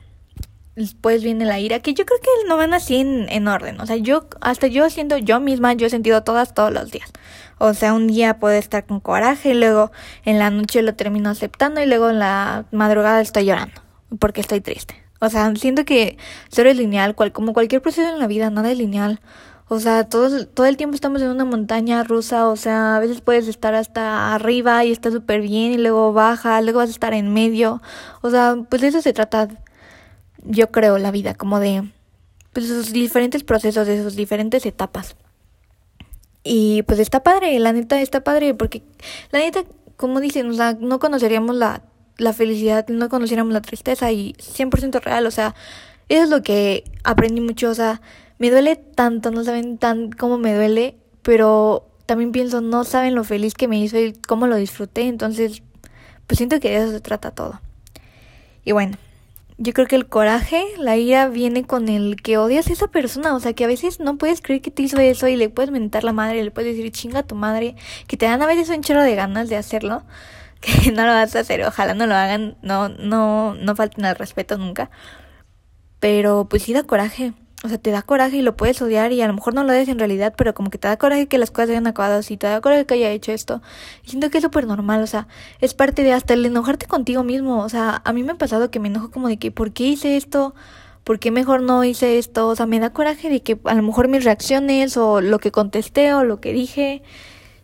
después 0.75 1.23
viene 1.23 1.45
la 1.45 1.61
ira, 1.61 1.79
que 1.79 1.95
yo 1.95 2.05
creo 2.05 2.19
que 2.21 2.49
no 2.49 2.57
van 2.57 2.75
así 2.75 2.97
en, 2.97 3.29
en 3.29 3.47
orden, 3.47 3.81
o 3.81 3.87
sea, 3.87 3.95
yo, 3.95 4.27
hasta 4.41 4.67
yo 4.67 4.91
siento, 4.91 5.19
yo 5.19 5.39
misma, 5.39 5.75
yo 5.75 5.87
he 5.87 5.91
sentido 5.91 6.25
todas 6.25 6.53
todos 6.53 6.73
los 6.73 6.91
días. 6.91 7.13
O 7.59 7.75
sea, 7.75 7.95
un 7.95 8.09
día 8.09 8.41
puedo 8.41 8.57
estar 8.57 8.87
con 8.87 8.99
coraje 8.99 9.51
y 9.51 9.55
luego 9.55 9.93
en 10.25 10.41
la 10.41 10.51
noche 10.51 10.83
lo 10.83 10.97
termino 10.97 11.31
aceptando 11.31 11.81
y 11.81 11.87
luego 11.87 12.11
en 12.11 12.19
la 12.19 12.65
madrugada 12.73 13.21
estoy 13.21 13.45
llorando 13.45 13.88
porque 14.19 14.41
estoy 14.41 14.61
triste. 14.61 15.03
O 15.21 15.29
sea, 15.29 15.53
siento 15.57 15.85
que 15.85 16.17
cero 16.49 16.71
es 16.71 16.77
lineal, 16.77 17.15
cual, 17.15 17.33
como 17.33 17.53
cualquier 17.53 17.83
proceso 17.83 18.09
en 18.09 18.19
la 18.19 18.27
vida, 18.27 18.51
nada 18.51 18.71
es 18.71 18.79
lineal. 18.79 19.21
O 19.71 19.81
sea, 19.81 20.09
todo, 20.09 20.47
todo 20.47 20.67
el 20.67 20.79
tiempo 20.79 20.95
estamos 20.95 21.21
en 21.21 21.29
una 21.29 21.45
montaña 21.45 22.03
rusa, 22.03 22.49
o 22.49 22.57
sea, 22.57 22.97
a 22.97 23.01
veces 23.01 23.21
puedes 23.21 23.49
estar 23.49 23.75
hasta 23.75 24.35
arriba 24.35 24.85
y 24.85 24.93
está 24.93 25.11
súper 25.11 25.43
bien 25.43 25.73
y 25.73 25.79
luego 25.79 26.13
baja, 26.15 26.61
luego 26.63 26.79
vas 26.79 26.89
a 26.89 26.93
estar 26.93 27.13
en 27.13 27.35
medio. 27.35 27.83
O 28.23 28.31
sea, 28.31 28.57
pues 28.71 28.81
de 28.81 28.89
eso 28.89 29.03
se 29.03 29.13
trata, 29.13 29.49
yo 30.43 30.71
creo, 30.71 30.97
la 30.99 31.11
vida, 31.11 31.35
como 31.35 31.61
de 31.61 31.91
pues 32.55 32.67
esos 32.71 32.93
diferentes 32.93 33.45
procesos, 33.45 33.87
de 33.87 34.03
sus 34.03 34.17
diferentes 34.17 34.65
etapas. 34.65 35.17
Y 36.45 36.83
pues 36.85 36.99
está 36.99 37.23
padre, 37.23 37.59
la 37.59 37.73
neta 37.75 38.01
está 38.01 38.25
padre, 38.25 38.55
porque 38.55 38.83
la 39.33 39.41
neta, 39.41 39.65
como 39.97 40.21
dicen, 40.21 40.51
o 40.51 40.55
sea, 40.55 40.79
no 40.81 40.99
conoceríamos 40.99 41.57
la 41.57 41.83
la 42.19 42.33
felicidad, 42.33 42.87
no 42.89 43.09
conociéramos 43.09 43.53
la 43.53 43.63
tristeza 43.63 44.13
y 44.13 44.35
100% 44.35 45.01
real, 45.01 45.27
o 45.27 45.31
sea, 45.31 45.55
eso 46.09 46.25
es 46.25 46.29
lo 46.29 46.43
que 46.43 46.85
aprendí 47.05 47.41
mucho, 47.41 47.71
o 47.71 47.75
sea, 47.75 48.03
me 48.39 48.51
duele 48.51 48.77
tanto, 48.77 49.31
no 49.31 49.45
saben 49.45 49.79
tan 49.79 50.11
cómo 50.11 50.37
me 50.37 50.55
duele, 50.55 50.97
pero 51.23 51.89
también 52.07 52.33
pienso, 52.33 52.61
no 52.61 52.85
saben 52.85 53.15
lo 53.15 53.25
feliz 53.25 53.55
que 53.55 53.69
me 53.69 53.79
hizo 53.79 53.99
y 53.99 54.13
cómo 54.13 54.47
lo 54.47 54.57
disfruté, 54.57 55.03
entonces, 55.03 55.63
pues 56.27 56.39
siento 56.39 56.61
que 56.61 56.71
de 56.71 56.77
eso 56.77 56.91
se 56.91 57.01
trata 57.01 57.31
todo. 57.31 57.61
Y 58.65 58.73
bueno, 58.73 58.97
yo 59.59 59.73
creo 59.73 59.87
que 59.87 59.97
el 59.97 60.07
coraje, 60.07 60.65
la 60.79 60.97
ira 60.97 61.29
viene 61.29 61.65
con 61.65 61.89
el 61.89 62.17
que 62.23 62.39
odias 62.39 62.69
a 62.69 62.73
esa 62.73 62.89
persona, 62.89 63.35
o 63.35 63.41
sea, 63.41 63.53
que 63.53 63.65
a 63.65 63.67
veces 63.67 63.99
no 63.99 64.17
puedes 64.17 64.41
creer 64.41 64.63
que 64.63 64.71
te 64.71 64.83
hizo 64.83 64.99
eso 64.99 65.27
y 65.27 65.37
le 65.37 65.49
puedes 65.49 65.71
mentar 65.71 66.05
la 66.05 66.13
madre, 66.13 66.45
le 66.45 66.51
puedes 66.51 66.77
decir 66.77 66.93
chinga 66.93 67.21
a 67.21 67.23
tu 67.25 67.35
madre, 67.35 67.75
que 68.07 68.17
te 68.17 68.27
dan 68.27 68.41
a 68.41 68.47
veces 68.47 68.69
un 68.69 68.83
chorro 68.83 69.03
de 69.03 69.15
ganas 69.15 69.49
de 69.49 69.57
hacerlo, 69.57 70.05
que 70.61 70.93
no 70.93 71.07
lo 71.07 71.13
vas 71.13 71.35
a 71.37 71.41
hacer, 71.41 71.65
ojalá 71.65 71.95
no 71.95 72.07
lo 72.07 72.15
hagan, 72.15 72.57
no, 72.63 72.89
no, 72.89 73.55
no 73.55 73.77
falten 73.77 74.05
al 74.05 74.17
respeto 74.17 74.59
nunca. 74.59 74.91
Pero 76.01 76.49
pues 76.49 76.63
sí 76.63 76.73
da 76.73 76.85
coraje, 76.85 77.33
o 77.65 77.69
sea, 77.69 77.79
te 77.79 77.91
da 77.91 78.03
coraje 78.03 78.37
y 78.37 78.43
lo 78.43 78.57
puedes 78.57 78.81
odiar 78.83 79.13
y 79.13 79.21
a 79.21 79.27
lo 79.27 79.35
mejor 79.35 79.53
no 79.55 79.65
lo 79.65 79.73
odias 79.73 79.89
en 79.89 79.99
realidad, 79.99 80.35
pero 80.37 80.55
como 80.55 80.71
que 80.71 80.79
te 80.79 80.87
da 80.87 80.97
coraje 80.97 81.27
que 81.27 81.39
las 81.39 81.51
cosas 81.51 81.71
hayan 81.71 81.89
acabado 81.89 82.19
así, 82.19 82.37
te 82.37 82.47
da 82.47 82.61
coraje 82.61 82.87
que 82.87 82.95
haya 82.95 83.11
hecho 83.11 83.33
esto. 83.33 83.63
Y 84.05 84.11
siento 84.11 84.31
que 84.31 84.39
es 84.39 84.45
súper 84.45 84.67
normal, 84.67 85.03
o 85.03 85.07
sea, 85.09 85.27
es 85.61 85.75
parte 85.75 86.03
de 86.05 86.13
hasta 86.13 86.35
el 86.35 86.47
enojarte 86.47 86.87
contigo 86.87 87.25
mismo, 87.25 87.65
o 87.65 87.69
sea, 87.69 88.01
a 88.05 88.13
mí 88.13 88.23
me 88.23 88.33
ha 88.33 88.37
pasado 88.37 88.71
que 88.71 88.79
me 88.79 88.89
enojo 88.89 89.11
como 89.11 89.29
de 89.29 89.39
que, 89.39 89.51
¿por 89.51 89.73
qué 89.73 89.85
hice 89.85 90.17
esto? 90.17 90.55
¿Por 91.03 91.19
qué 91.19 91.31
mejor 91.31 91.63
no 91.63 91.83
hice 91.85 92.19
esto? 92.19 92.49
O 92.49 92.55
sea, 92.55 92.67
me 92.67 92.79
da 92.81 92.93
coraje 92.93 93.29
de 93.31 93.43
que 93.43 93.59
a 93.65 93.75
lo 93.75 93.83
mejor 93.83 94.09
mis 94.09 94.25
reacciones 94.25 94.97
o 94.97 95.21
lo 95.21 95.39
que 95.41 95.51
contesté 95.51 96.15
o 96.15 96.23
lo 96.23 96.41
que 96.41 96.53
dije 96.53 97.03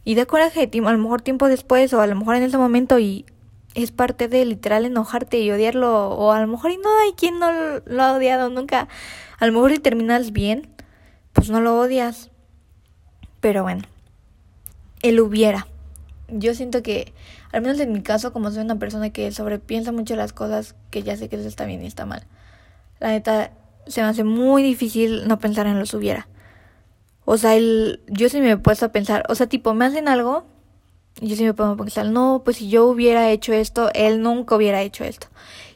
y 0.04 0.14
da 0.14 0.26
coraje, 0.26 0.70
a 0.72 0.92
lo 0.92 0.98
mejor 0.98 1.22
tiempo 1.22 1.48
después 1.48 1.92
o 1.92 2.00
a 2.00 2.06
lo 2.06 2.14
mejor 2.14 2.36
en 2.36 2.42
ese 2.42 2.58
momento 2.58 2.98
y 2.98 3.24
es 3.74 3.90
parte 3.90 4.28
de 4.28 4.44
literal 4.44 4.84
enojarte 4.84 5.40
y 5.40 5.50
odiarlo 5.50 6.10
o 6.10 6.32
a 6.32 6.40
lo 6.40 6.46
mejor 6.46 6.70
y 6.70 6.76
no 6.76 6.88
hay 7.00 7.12
quien 7.12 7.38
no 7.38 7.50
lo 7.84 8.02
ha 8.02 8.12
odiado 8.12 8.50
nunca. 8.50 8.88
A 9.38 9.46
lo 9.46 9.52
mejor 9.52 9.72
si 9.72 9.78
terminas 9.78 10.32
bien, 10.32 10.68
pues 11.32 11.50
no 11.50 11.60
lo 11.60 11.78
odias. 11.78 12.30
Pero 13.40 13.62
bueno, 13.62 13.82
él 15.02 15.20
hubiera. 15.20 15.66
Yo 16.28 16.54
siento 16.54 16.82
que, 16.82 17.12
al 17.52 17.60
menos 17.60 17.78
en 17.80 17.92
mi 17.92 18.02
caso, 18.02 18.32
como 18.32 18.50
soy 18.50 18.62
una 18.62 18.78
persona 18.78 19.10
que 19.10 19.30
sobrepiensa 19.32 19.92
mucho 19.92 20.16
las 20.16 20.32
cosas, 20.32 20.74
que 20.90 21.02
ya 21.02 21.16
sé 21.16 21.28
que 21.28 21.36
eso 21.36 21.48
está 21.48 21.66
bien 21.66 21.82
y 21.82 21.86
está 21.86 22.06
mal. 22.06 22.26
La 23.00 23.08
neta, 23.08 23.50
se 23.86 24.02
me 24.02 24.08
hace 24.08 24.24
muy 24.24 24.62
difícil 24.62 25.28
no 25.28 25.38
pensar 25.38 25.66
en 25.66 25.78
los 25.78 25.92
hubiera. 25.92 26.28
O 27.24 27.38
sea, 27.38 27.56
el, 27.56 28.00
yo 28.08 28.28
sí 28.28 28.40
me 28.40 28.52
he 28.52 28.56
puesto 28.56 28.86
a 28.86 28.92
pensar, 28.92 29.24
o 29.28 29.34
sea, 29.34 29.46
tipo, 29.46 29.74
me 29.74 29.86
hacen 29.86 30.08
algo, 30.08 30.44
y 31.20 31.28
yo 31.28 31.36
sí 31.36 31.44
me 31.44 31.54
pongo 31.54 31.72
a 31.72 31.76
pensar, 31.76 32.06
no, 32.06 32.42
pues 32.44 32.58
si 32.58 32.68
yo 32.68 32.86
hubiera 32.86 33.30
hecho 33.30 33.52
esto, 33.52 33.90
él 33.94 34.20
nunca 34.22 34.56
hubiera 34.56 34.82
hecho 34.82 35.04
esto. 35.04 35.28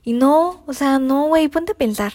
Y 0.02 0.12
no, 0.12 0.62
o 0.66 0.72
sea, 0.72 0.98
no, 0.98 1.28
güey, 1.28 1.48
ponte 1.48 1.72
a 1.72 1.74
pensar. 1.76 2.14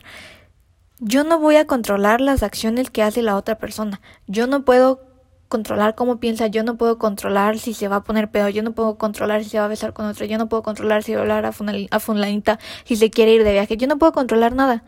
Yo 1.00 1.24
no 1.24 1.40
voy 1.40 1.56
a 1.58 1.66
controlar 1.66 2.22
las 2.22 2.44
acciones 2.44 2.90
que 2.90 3.04
hace 3.04 3.22
la 3.22 3.36
otra 3.36 3.58
persona. 3.58 4.02
Yo 4.28 4.48
no 4.48 4.66
puedo 4.66 5.02
controlar 5.50 5.96
cómo 5.96 6.20
piensa, 6.20 6.48
yo 6.48 6.64
no 6.64 6.78
puedo 6.78 6.98
controlar 6.98 7.60
si 7.60 7.74
se 7.74 7.88
va 7.88 7.98
a 7.98 8.04
poner 8.04 8.32
pedo, 8.32 8.50
yo 8.50 8.64
no 8.64 8.72
puedo 8.74 8.98
controlar 8.98 9.44
si 9.44 9.52
se 9.52 9.60
va 9.60 9.66
a 9.66 9.68
besar 9.68 9.94
con 9.94 10.08
otro, 10.08 10.26
yo 10.26 10.40
no 10.40 10.50
puedo 10.50 10.64
controlar 10.64 11.04
si 11.04 11.14
va 11.14 11.20
a 11.20 11.22
hablar 11.22 11.46
a, 11.46 11.50
a 11.50 12.00
fulanita, 12.00 12.60
si 12.86 12.96
se 12.96 13.12
quiere 13.12 13.34
ir 13.34 13.44
de 13.44 13.52
viaje, 13.52 13.78
yo 13.78 13.86
no 13.86 14.00
puedo 14.00 14.14
controlar 14.14 14.56
nada 14.56 14.84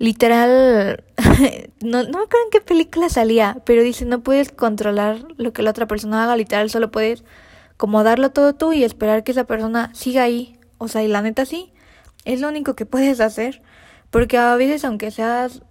literal, 0.00 1.04
no, 1.82 2.02
no 2.02 2.18
me 2.18 2.24
acuerdo 2.24 2.44
en 2.46 2.50
qué 2.50 2.62
película 2.62 3.10
salía, 3.10 3.58
pero 3.66 3.82
dice, 3.82 4.06
no 4.06 4.22
puedes 4.22 4.50
controlar 4.50 5.18
lo 5.36 5.52
que 5.52 5.62
la 5.62 5.70
otra 5.70 5.86
persona 5.86 6.24
haga, 6.24 6.36
literal, 6.36 6.70
solo 6.70 6.90
puedes 6.90 7.22
como 7.76 8.02
darlo 8.02 8.30
todo 8.30 8.54
tú 8.54 8.72
y 8.72 8.82
esperar 8.82 9.24
que 9.24 9.32
esa 9.32 9.44
persona 9.44 9.90
siga 9.94 10.22
ahí. 10.22 10.58
O 10.78 10.88
sea, 10.88 11.02
y 11.02 11.08
la 11.08 11.20
neta 11.20 11.44
sí, 11.44 11.72
es 12.24 12.40
lo 12.40 12.48
único 12.48 12.74
que 12.74 12.86
puedes 12.94 13.20
hacer, 13.20 13.62
porque 14.10 14.38
a 14.38 14.56
veces 14.56 14.86
aunque 14.86 15.10
seas 15.10 15.62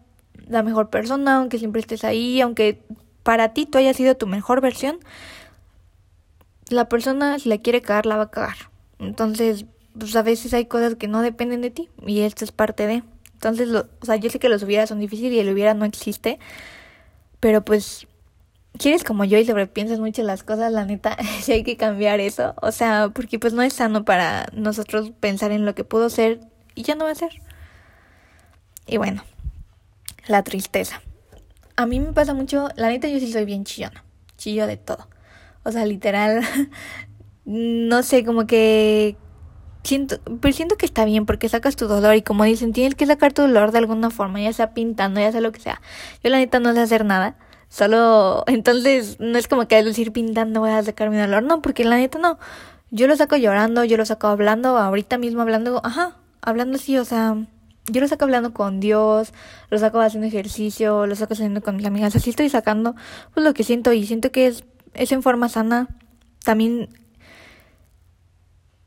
la 0.48 0.62
mejor 0.62 0.91
persona, 0.91 1.38
aunque 1.38 1.57
siempre 1.57 1.81
estés 1.81 2.03
ahí, 2.03 2.39
aunque 2.39 2.83
para 3.24 3.53
ti 3.53 3.65
tú 3.65 3.79
hayas 3.79 3.98
sido 3.98 4.15
tu 4.15 4.27
mejor 4.27 4.62
versión, 4.62 5.00
la 6.69 6.88
persona 6.88 7.39
si 7.39 7.50
la 7.50 7.57
quiere 7.57 7.81
cagar, 7.81 8.05
la 8.05 8.17
va 8.17 8.24
a 8.24 8.31
cagar. 8.31 8.57
Entonces, 9.00 9.65
pues 9.98 10.15
a 10.15 10.21
veces 10.21 10.53
hay 10.53 10.65
cosas 10.65 10.95
que 10.95 11.07
no 11.07 11.24
dependen 11.24 11.62
de 11.62 11.71
ti 11.71 11.89
y 12.05 12.19
esto 12.21 12.45
es 12.45 12.51
parte 12.51 12.86
de... 12.86 13.03
Entonces, 13.39 13.69
o 13.69 14.05
sea, 14.05 14.17
yo 14.17 14.29
sé 14.29 14.38
que 14.38 14.50
los 14.50 14.63
hubiera 14.63 14.86
son 14.86 15.00
difíciles 15.00 15.31
y 15.31 15.39
el 15.39 15.53
hubiera 15.53 15.74
no 15.74 15.86
existe, 15.86 16.39
pero 17.39 17.63
pues 17.63 18.05
si 18.77 18.89
eres 18.89 19.05
como 19.05 19.24
yo 19.24 19.38
y 19.38 19.46
sobrepiensas 19.46 20.01
mucho 20.01 20.24
las 20.24 20.43
cosas, 20.43 20.74
la 20.74 20.84
neta, 20.84 21.15
sí 21.41 21.53
hay 21.53 21.63
que 21.63 21.77
cambiar 21.77 22.19
eso. 22.19 22.53
O 22.62 22.74
sea, 22.74 23.12
porque 23.13 23.39
pues 23.39 23.53
no 23.53 23.62
es 23.62 23.72
sano 23.72 24.03
para 24.03 24.48
nosotros 24.51 25.13
pensar 25.22 25.53
en 25.53 25.65
lo 25.65 25.74
que 25.74 25.86
pudo 25.86 26.10
ser 26.10 26.41
y 26.75 26.84
ya 26.84 26.96
no 26.96 27.05
va 27.05 27.12
a 27.12 27.15
ser. 27.15 27.29
Y 28.88 28.98
bueno, 28.98 29.24
la 30.27 30.43
tristeza. 30.43 31.01
A 31.77 31.86
mí 31.86 32.01
me 32.01 32.12
pasa 32.12 32.34
mucho, 32.34 32.67
la 32.75 32.89
neta 32.89 33.08
yo 33.08 33.19
sí 33.19 33.31
soy 33.31 33.46
bien 33.46 33.63
chillona, 33.63 34.03
chillo 34.38 34.67
de 34.67 34.75
todo. 34.75 35.08
O 35.63 35.72
sea, 35.72 35.86
literal, 35.86 36.41
no 37.46 38.03
sé, 38.03 38.25
como 38.25 38.46
que 38.48 39.15
siento, 39.89 40.19
pero 40.39 40.53
siento 40.53 40.77
que 40.77 40.86
está 40.86 41.03
bien 41.03 41.25
porque 41.25 41.50
sacas 41.50 41.75
tu 41.75 41.88
dolor 41.88 42.15
y 42.15 42.22
como 42.22 42.43
dicen, 42.43 42.72
tienes 42.74 42.96
que 42.96 43.05
sacar 43.05 43.34
tu 43.34 43.41
dolor 43.41 43.72
de 43.72 43.79
alguna 43.79 44.10
forma, 44.10 44.39
ya 44.41 44.53
sea 44.53 44.74
pintando, 44.74 45.19
ya 45.19 45.31
sea 45.31 45.41
lo 45.41 45.51
que 45.51 45.60
sea. 45.60 45.81
Yo 46.24 46.29
la 46.29 46.38
neta 46.38 46.60
no 46.60 46.74
sé 46.74 46.79
hacer 46.79 47.05
nada, 47.05 47.36
solo, 47.69 48.43
entonces 48.48 49.17
no 49.19 49.38
es 49.38 49.48
como 49.48 49.67
que 49.67 49.84
decir 49.84 50.12
pintando 50.13 50.62
voy 50.62 50.72
a 50.72 50.84
sacar 50.84 51.10
mi 51.10 51.17
dolor, 51.17 51.43
no, 51.43 51.62
porque 51.62 51.84
la 51.84 51.98
neta 51.98 52.19
no. 52.19 52.39
Yo 52.91 53.08
lo 53.08 53.15
saco 53.15 53.36
llorando, 53.36 53.84
yo 53.84 53.98
lo 53.98 54.05
saco 54.05 54.27
hablando, 54.27 54.77
ahorita 54.77 55.17
mismo 55.17 55.41
hablando, 55.41 55.81
ajá, 55.84 56.17
hablando 56.41 56.77
así, 56.77 56.98
o 56.98 57.05
sea, 57.05 57.36
yo 57.88 58.01
lo 58.01 58.08
saco 58.08 58.25
hablando 58.25 58.53
con 58.53 58.79
Dios, 58.79 59.34
lo 59.69 59.77
saco 59.77 60.00
haciendo 60.00 60.27
ejercicio, 60.27 61.05
lo 61.08 61.15
saco 61.15 61.34
haciendo 61.34 61.62
con 61.62 61.75
mis 61.75 61.86
amigas, 61.86 62.15
así 62.15 62.29
estoy 62.29 62.50
sacando 62.50 62.96
pues 63.34 63.43
lo 63.43 63.53
que 63.53 63.63
siento 63.63 63.91
y 63.93 64.05
siento 64.05 64.31
que 64.31 64.48
es, 64.48 64.63
es 64.93 65.12
en 65.12 65.24
forma 65.24 65.50
sana. 65.50 65.88
También 66.43 66.89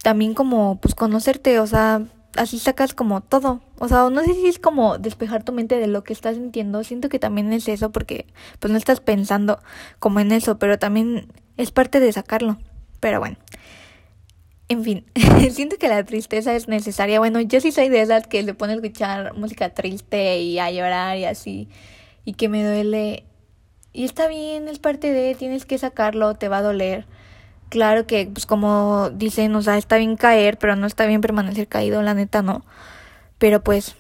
también 0.03 0.35
como 0.35 0.81
pues 0.81 0.95
conocerte, 0.95 1.59
o 1.61 1.67
sea, 1.67 2.03
así 2.37 2.59
sacas 2.59 2.95
como 2.95 3.21
todo. 3.21 3.61
O 3.79 3.89
sea, 3.89 4.11
no 4.11 4.23
sé 4.23 4.35
si 4.35 4.47
es 4.47 4.59
como 4.59 4.99
despejar 4.99 5.45
tu 5.45 5.53
mente 5.53 5.79
de 5.79 5.87
lo 5.87 6.05
que 6.05 6.13
estás 6.13 6.37
sintiendo. 6.37 6.85
Siento 6.85 7.09
que 7.09 7.19
también 7.19 7.53
es 7.53 7.69
eso 7.69 7.93
porque 7.93 8.27
pues 8.59 8.71
no 8.71 8.79
estás 8.79 9.01
pensando 9.01 9.61
como 9.99 10.21
en 10.21 10.33
eso, 10.33 10.59
pero 10.59 10.79
también 10.79 11.29
es 11.57 11.71
parte 11.71 12.01
de 12.01 12.13
sacarlo. 12.13 12.59
Pero 13.01 13.21
bueno. 13.21 13.37
En 14.69 14.85
fin, 14.85 15.05
siento 15.51 15.77
que 15.77 15.89
la 15.89 16.05
tristeza 16.05 16.55
es 16.55 16.69
necesaria. 16.69 17.19
Bueno, 17.19 17.41
yo 17.41 17.61
sí 17.61 17.73
soy 17.73 17.89
de 17.89 18.01
esas 18.01 18.27
que 18.27 18.43
le 18.43 18.55
pone 18.55 18.73
a 18.73 18.77
escuchar 18.77 19.35
música 19.35 19.71
triste 19.71 20.39
y 20.39 20.59
a 20.59 20.71
llorar 20.71 21.19
y 21.19 21.25
así. 21.25 21.69
Y 22.25 22.35
que 22.35 22.49
me 22.49 22.65
duele. 22.65 23.25
Y 23.93 24.05
está 24.05 24.29
bien, 24.29 24.69
es 24.69 24.79
parte 24.79 25.13
de, 25.13 25.35
tienes 25.35 25.67
que 25.67 25.77
sacarlo, 25.77 26.35
te 26.35 26.49
va 26.49 26.59
a 26.59 26.63
doler 26.63 27.07
claro 27.73 28.07
que, 28.07 28.27
pues 28.27 28.45
como 28.45 29.09
dicen, 29.09 29.57
o 29.57 29.63
sea, 29.63 29.79
está 29.79 29.97
bien 29.97 30.17
caer, 30.17 30.59
pero 30.59 30.77
no 30.77 30.87
está 30.87 31.07
bien 31.07 31.23
permanecer 31.23 31.69
caído, 31.69 32.03
la 32.03 32.13
neta 32.13 32.43
no. 32.43 32.67
Pero 33.39 33.65
pues, 33.65 33.97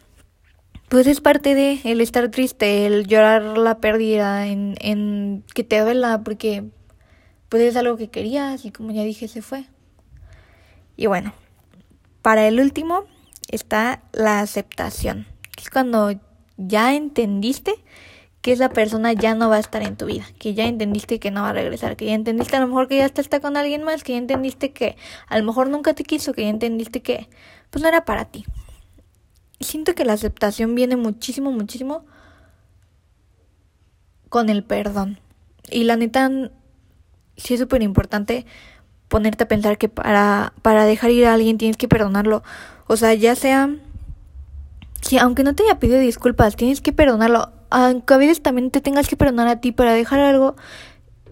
pues 0.90 1.06
es 1.06 1.22
parte 1.22 1.54
de 1.54 1.80
el 1.84 2.02
estar 2.02 2.28
triste, 2.30 2.84
el 2.84 3.06
llorar 3.06 3.56
la 3.56 3.78
pérdida, 3.78 4.46
en, 4.46 4.74
en 4.78 5.42
que 5.54 5.64
te 5.64 5.80
duela, 5.80 6.22
porque 6.22 6.64
pues 7.48 7.62
es 7.62 7.76
algo 7.76 7.96
que 7.96 8.10
querías 8.10 8.66
y 8.66 8.72
como 8.72 8.92
ya 8.92 9.04
dije, 9.04 9.26
se 9.26 9.40
fue. 9.40 9.64
Y 10.94 11.06
bueno, 11.06 11.32
para 12.20 12.46
el 12.46 12.60
último 12.60 13.04
está 13.48 14.02
la 14.12 14.40
aceptación, 14.40 15.26
es 15.56 15.70
cuando 15.70 16.12
ya 16.58 16.94
entendiste 16.94 17.72
que 18.42 18.50
esa 18.50 18.68
persona 18.70 19.12
ya 19.12 19.36
no 19.36 19.48
va 19.48 19.56
a 19.56 19.60
estar 19.60 19.82
en 19.82 19.96
tu 19.96 20.06
vida, 20.06 20.24
que 20.38 20.52
ya 20.52 20.66
entendiste 20.66 21.20
que 21.20 21.30
no 21.30 21.42
va 21.42 21.50
a 21.50 21.52
regresar, 21.52 21.96
que 21.96 22.06
ya 22.06 22.14
entendiste 22.14 22.56
a 22.56 22.60
lo 22.60 22.66
mejor 22.66 22.88
que 22.88 22.96
ya 22.96 23.06
está, 23.06 23.40
con 23.40 23.56
alguien 23.56 23.84
más, 23.84 24.02
que 24.02 24.12
ya 24.12 24.18
entendiste 24.18 24.72
que 24.72 24.96
a 25.28 25.38
lo 25.38 25.44
mejor 25.44 25.68
nunca 25.68 25.94
te 25.94 26.02
quiso, 26.02 26.32
que 26.34 26.42
ya 26.42 26.48
entendiste 26.48 27.02
que 27.02 27.28
pues 27.70 27.82
no 27.82 27.88
era 27.88 28.04
para 28.04 28.24
ti. 28.24 28.44
Siento 29.60 29.94
que 29.94 30.04
la 30.04 30.14
aceptación 30.14 30.74
viene 30.74 30.96
muchísimo, 30.96 31.52
muchísimo 31.52 32.04
con 34.28 34.50
el 34.50 34.64
perdón. 34.64 35.20
Y 35.70 35.84
la 35.84 35.94
neta, 35.94 36.28
sí 37.36 37.54
es 37.54 37.60
súper 37.60 37.80
importante 37.82 38.44
ponerte 39.06 39.44
a 39.44 39.48
pensar 39.48 39.78
que 39.78 39.88
para, 39.88 40.52
para 40.62 40.84
dejar 40.84 41.12
ir 41.12 41.26
a 41.26 41.34
alguien 41.34 41.58
tienes 41.58 41.76
que 41.76 41.86
perdonarlo. 41.86 42.42
O 42.88 42.96
sea, 42.96 43.14
ya 43.14 43.36
sea... 43.36 43.70
Si 45.00 45.18
aunque 45.18 45.42
no 45.42 45.54
te 45.54 45.64
haya 45.64 45.80
pedido 45.80 45.98
disculpas, 45.98 46.54
tienes 46.54 46.80
que 46.80 46.92
perdonarlo 46.92 47.50
aunque 47.72 48.14
a 48.14 48.18
veces 48.18 48.42
también 48.42 48.70
te 48.70 48.80
tengas 48.80 49.08
que 49.08 49.16
perdonar 49.16 49.48
a 49.48 49.60
ti 49.60 49.72
para 49.72 49.92
dejar 49.94 50.20
algo, 50.20 50.54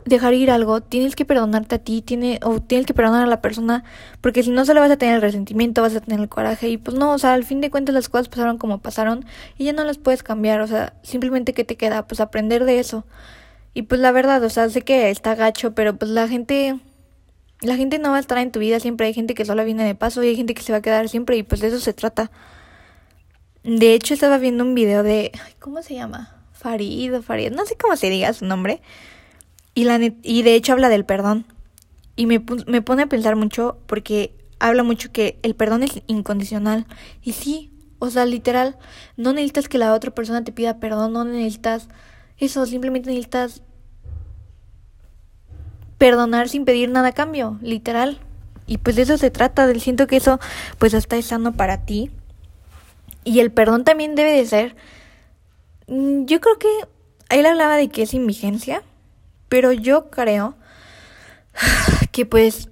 dejar 0.07 0.35
ir 0.35 0.51
algo, 0.51 0.81
tienes 0.81 1.15
que 1.15 1.25
perdonarte 1.25 1.77
a 1.77 1.79
ti, 1.79 2.03
tiene, 2.03 2.41
o 2.43 2.61
tienes 2.61 2.87
que 2.87 2.95
perdonar 2.95 3.25
a 3.25 3.27
la 3.27 3.41
persona, 3.41 3.85
porque 4.21 4.43
si 4.43 4.51
no 4.51 4.65
solo 4.65 4.81
vas 4.81 4.91
a 4.91 4.97
tener 4.97 5.17
el 5.17 5.23
resentimiento, 5.23 5.83
vas 5.83 5.95
a 5.95 6.01
tener 6.01 6.21
el 6.21 6.29
coraje, 6.29 6.69
y 6.69 6.79
pues 6.79 6.97
no, 6.97 7.13
o 7.13 7.19
sea, 7.19 7.35
al 7.35 7.45
fin 7.45 7.61
de 7.61 7.71
cuentas 7.71 7.95
las 7.95 8.09
cosas 8.09 8.29
pasaron 8.29 8.59
como 8.59 8.79
pasaron, 8.79 9.25
y 9.59 9.65
ya 9.65 9.73
no 9.73 9.85
las 9.85 9.99
puedes 9.99 10.23
cambiar, 10.23 10.61
o 10.63 10.67
sea, 10.67 10.95
simplemente 11.03 11.53
que 11.53 11.65
te 11.65 11.77
queda, 11.77 12.07
pues 12.07 12.21
aprender 12.21 12.65
de 12.65 12.81
eso. 12.81 13.05
Y 13.75 13.83
pues 13.83 14.01
la 14.01 14.11
verdad, 14.11 14.43
o 14.43 14.51
sea, 14.51 14.69
sé 14.69 14.83
que 14.83 15.11
está 15.11 15.35
gacho, 15.35 15.75
pero 15.75 15.97
pues 15.97 16.11
la 16.11 16.27
gente, 16.27 16.81
la 17.61 17.77
gente 17.77 17.99
no 17.99 18.11
va 18.11 18.17
a 18.17 18.21
estar 18.21 18.39
en 18.39 18.51
tu 18.51 18.59
vida 18.59 18.81
siempre, 18.81 19.07
hay 19.07 19.15
gente 19.15 19.35
que 19.35 19.45
solo 19.45 19.65
viene 19.65 19.85
de 19.85 19.95
paso 19.95 20.25
y 20.25 20.29
hay 20.29 20.37
gente 20.37 20.55
que 20.55 20.63
se 20.63 20.73
va 20.73 20.79
a 20.79 20.83
quedar 20.83 21.09
siempre, 21.09 21.37
y 21.37 21.43
pues 21.43 21.61
de 21.61 21.69
eso 21.69 21.79
se 21.79 21.93
trata. 21.93 22.31
De 23.63 23.95
hecho, 23.95 24.15
estaba 24.15 24.39
viendo 24.39 24.65
un 24.65 24.75
video 24.75 25.03
de. 25.03 25.33
¿Cómo 25.59 25.83
se 25.83 25.95
llama? 25.95 26.37
Farid 26.53 27.15
o 27.15 27.23
Farid. 27.23 27.53
No 27.53 27.67
sé 27.67 27.77
cómo 27.77 27.97
se 27.97 28.09
diga 28.09 28.33
su 28.33 28.45
nombre. 28.45 28.81
Y, 29.75 29.85
la 29.85 29.99
y 30.23 30.43
de 30.43 30.55
hecho 30.55 30.73
habla 30.73 30.89
del 30.89 31.05
perdón. 31.05 31.45
Y 32.17 32.27
me, 32.27 32.43
me 32.67 32.83
pone 32.83 33.03
a 33.03 33.07
pensar 33.07 33.37
mucho 33.37 33.79
porque 33.87 34.35
habla 34.59 34.83
mucho 34.83 35.13
que 35.13 35.39
el 35.43 35.55
perdón 35.55 35.83
es 35.83 36.03
incondicional. 36.07 36.87
Y 37.23 37.33
sí, 37.33 37.73
o 37.99 38.11
sea, 38.11 38.25
literal, 38.25 38.77
no 39.17 39.33
necesitas 39.33 39.69
que 39.69 39.79
la 39.79 39.95
otra 39.95 40.11
persona 40.11 40.43
te 40.45 40.53
pida 40.53 40.81
perdón, 40.81 41.13
no 41.13 41.25
necesitas 41.25 41.89
eso, 42.39 42.65
simplemente 42.67 43.11
necesitas 43.11 43.63
perdonar 45.99 46.49
sin 46.49 46.65
pedir 46.65 46.89
nada 46.91 47.09
a 47.09 47.13
cambio, 47.13 47.59
literal. 47.63 48.19
Y 48.67 48.79
pues 48.79 48.97
de 48.97 49.03
eso 49.03 49.19
se 49.19 49.31
trata, 49.31 49.73
siento 49.75 50.07
que 50.07 50.17
eso 50.17 50.41
pues 50.79 50.95
hasta 50.95 51.17
es 51.17 51.27
sano 51.27 51.53
para 51.53 51.85
ti 51.85 52.11
y 53.25 53.41
el 53.41 53.53
perdón 53.53 53.85
también 53.85 54.15
debe 54.15 54.33
de 54.33 54.47
ser... 54.47 54.77
Mm, 55.87 56.25
yo 56.25 56.41
creo 56.41 56.59
que 56.59 56.69
él 57.31 57.47
hablaba 57.47 57.77
de 57.77 57.89
que 57.89 58.03
es 58.03 58.15
invigencia, 58.15 58.83
pero 59.49 59.73
yo 59.73 60.11
creo 60.11 60.57
que 62.13 62.27
pues 62.27 62.71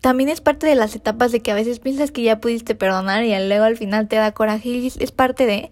también 0.00 0.28
es 0.28 0.40
parte 0.40 0.66
de 0.66 0.74
las 0.74 0.94
etapas 0.94 1.32
de 1.32 1.40
que 1.40 1.50
a 1.50 1.54
veces 1.54 1.80
piensas 1.80 2.10
que 2.10 2.22
ya 2.22 2.40
pudiste 2.40 2.74
perdonar 2.74 3.24
y 3.24 3.46
luego 3.46 3.64
al 3.64 3.76
final 3.76 4.08
te 4.08 4.16
da 4.16 4.32
coraje 4.32 4.68
y 4.68 4.86
es 4.86 5.12
parte 5.12 5.46
de... 5.46 5.70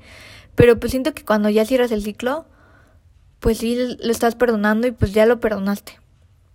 Pero 0.54 0.80
pues 0.80 0.90
siento 0.90 1.14
que 1.14 1.24
cuando 1.24 1.48
ya 1.48 1.64
cierras 1.64 1.92
el 1.92 2.02
ciclo, 2.02 2.46
pues 3.40 3.58
sí 3.58 3.76
lo 3.76 4.10
estás 4.10 4.34
perdonando 4.34 4.86
y 4.86 4.92
pues 4.92 5.12
ya 5.12 5.26
lo 5.26 5.38
perdonaste. 5.38 5.98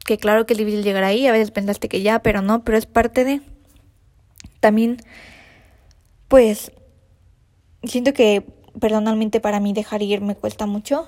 Que 0.05 0.17
claro 0.17 0.45
que 0.45 0.53
es 0.53 0.59
difícil 0.59 0.83
llegar 0.83 1.03
ahí, 1.03 1.27
a 1.27 1.31
veces 1.31 1.51
pensaste 1.51 1.87
que 1.87 2.01
ya, 2.01 2.19
pero 2.19 2.41
no, 2.41 2.63
pero 2.63 2.77
es 2.77 2.85
parte 2.85 3.23
de... 3.23 3.41
También, 4.59 4.97
pues 6.27 6.71
siento 7.83 8.13
que 8.13 8.45
personalmente 8.79 9.39
para 9.39 9.59
mí 9.59 9.73
dejar 9.73 10.01
ir 10.01 10.21
me 10.21 10.35
cuesta 10.35 10.65
mucho. 10.65 11.07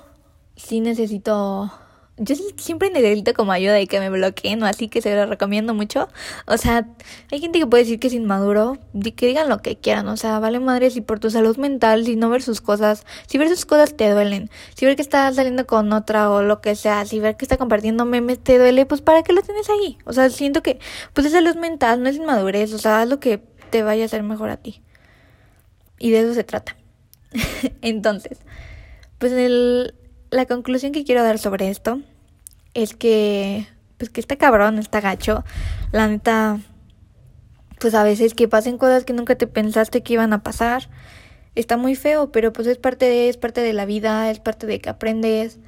Sí 0.56 0.80
necesito... 0.80 1.72
Yo 2.16 2.36
siempre 2.58 2.90
necesito 2.90 3.34
como 3.34 3.50
ayuda 3.50 3.80
y 3.80 3.88
que 3.88 3.98
me 3.98 4.08
bloqueen 4.08 4.62
o 4.62 4.66
así 4.66 4.86
que 4.86 5.02
se 5.02 5.16
lo 5.16 5.26
recomiendo 5.26 5.74
mucho. 5.74 6.08
O 6.46 6.56
sea, 6.58 6.86
hay 7.32 7.40
gente 7.40 7.58
que 7.58 7.66
puede 7.66 7.82
decir 7.82 7.98
que 7.98 8.06
es 8.06 8.12
inmaduro, 8.12 8.78
que 9.16 9.26
digan 9.26 9.48
lo 9.48 9.58
que 9.58 9.74
quieran. 9.74 10.06
O 10.06 10.16
sea, 10.16 10.38
vale 10.38 10.60
madre 10.60 10.90
si 10.90 11.00
por 11.00 11.18
tu 11.18 11.28
salud 11.28 11.56
mental, 11.56 12.06
si 12.06 12.14
no 12.14 12.30
ver 12.30 12.40
sus 12.40 12.60
cosas, 12.60 13.04
si 13.26 13.36
ver 13.36 13.48
sus 13.48 13.66
cosas 13.66 13.96
te 13.96 14.08
duelen, 14.08 14.48
si 14.76 14.86
ver 14.86 14.94
que 14.94 15.02
está 15.02 15.32
saliendo 15.32 15.66
con 15.66 15.92
otra 15.92 16.30
o 16.30 16.44
lo 16.44 16.60
que 16.60 16.76
sea, 16.76 17.04
si 17.04 17.18
ver 17.18 17.36
que 17.36 17.46
está 17.46 17.56
compartiendo 17.56 18.04
memes 18.04 18.38
te 18.38 18.58
duele, 18.58 18.86
pues 18.86 19.00
para 19.00 19.24
qué 19.24 19.32
lo 19.32 19.42
tienes 19.42 19.68
ahí. 19.68 19.98
O 20.04 20.12
sea, 20.12 20.30
siento 20.30 20.62
que 20.62 20.78
pues 21.14 21.26
es 21.26 21.32
salud 21.32 21.56
mental, 21.56 22.00
no 22.00 22.08
es 22.08 22.14
inmadurez. 22.14 22.74
O 22.74 22.78
sea, 22.78 23.00
haz 23.00 23.08
lo 23.08 23.18
que 23.18 23.42
te 23.70 23.82
vaya 23.82 24.04
a 24.04 24.06
hacer 24.06 24.22
mejor 24.22 24.50
a 24.50 24.56
ti. 24.58 24.82
Y 26.04 26.10
de 26.10 26.20
eso 26.20 26.34
se 26.34 26.44
trata. 26.44 26.76
Entonces, 27.80 28.40
pues 29.16 29.32
el, 29.32 29.94
la 30.28 30.44
conclusión 30.44 30.92
que 30.92 31.02
quiero 31.02 31.22
dar 31.22 31.38
sobre 31.38 31.70
esto 31.70 32.02
es 32.74 32.92
que, 32.92 33.66
pues 33.96 34.10
que 34.10 34.20
está 34.20 34.36
cabrón, 34.36 34.78
está 34.78 35.00
gacho. 35.00 35.44
La 35.92 36.06
neta, 36.06 36.60
pues 37.80 37.94
a 37.94 38.04
veces 38.04 38.34
que 38.34 38.48
pasen 38.48 38.76
cosas 38.76 39.06
que 39.06 39.14
nunca 39.14 39.36
te 39.36 39.46
pensaste 39.46 40.02
que 40.02 40.12
iban 40.12 40.34
a 40.34 40.42
pasar. 40.42 40.90
Está 41.54 41.78
muy 41.78 41.94
feo, 41.94 42.30
pero 42.30 42.52
pues 42.52 42.68
es 42.68 42.76
parte 42.76 43.06
de, 43.06 43.30
es 43.30 43.38
parte 43.38 43.62
de 43.62 43.72
la 43.72 43.86
vida, 43.86 44.30
es 44.30 44.40
parte 44.40 44.66
de 44.66 44.82
que 44.82 44.90
aprendes. 44.90 45.58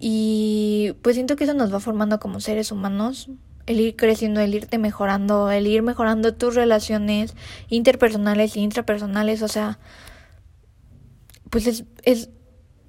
Y 0.00 0.94
pues 1.02 1.14
siento 1.14 1.36
que 1.36 1.44
eso 1.44 1.52
nos 1.52 1.74
va 1.74 1.80
formando 1.80 2.18
como 2.18 2.40
seres 2.40 2.72
humanos 2.72 3.28
el 3.68 3.80
ir 3.80 3.96
creciendo, 3.96 4.40
el 4.40 4.54
irte 4.54 4.78
mejorando, 4.78 5.50
el 5.50 5.66
ir 5.66 5.82
mejorando 5.82 6.32
tus 6.34 6.54
relaciones 6.54 7.34
interpersonales 7.68 8.56
e 8.56 8.60
intrapersonales, 8.60 9.42
o 9.42 9.48
sea, 9.48 9.78
pues 11.50 11.66
es, 11.66 11.84
es, 12.02 12.30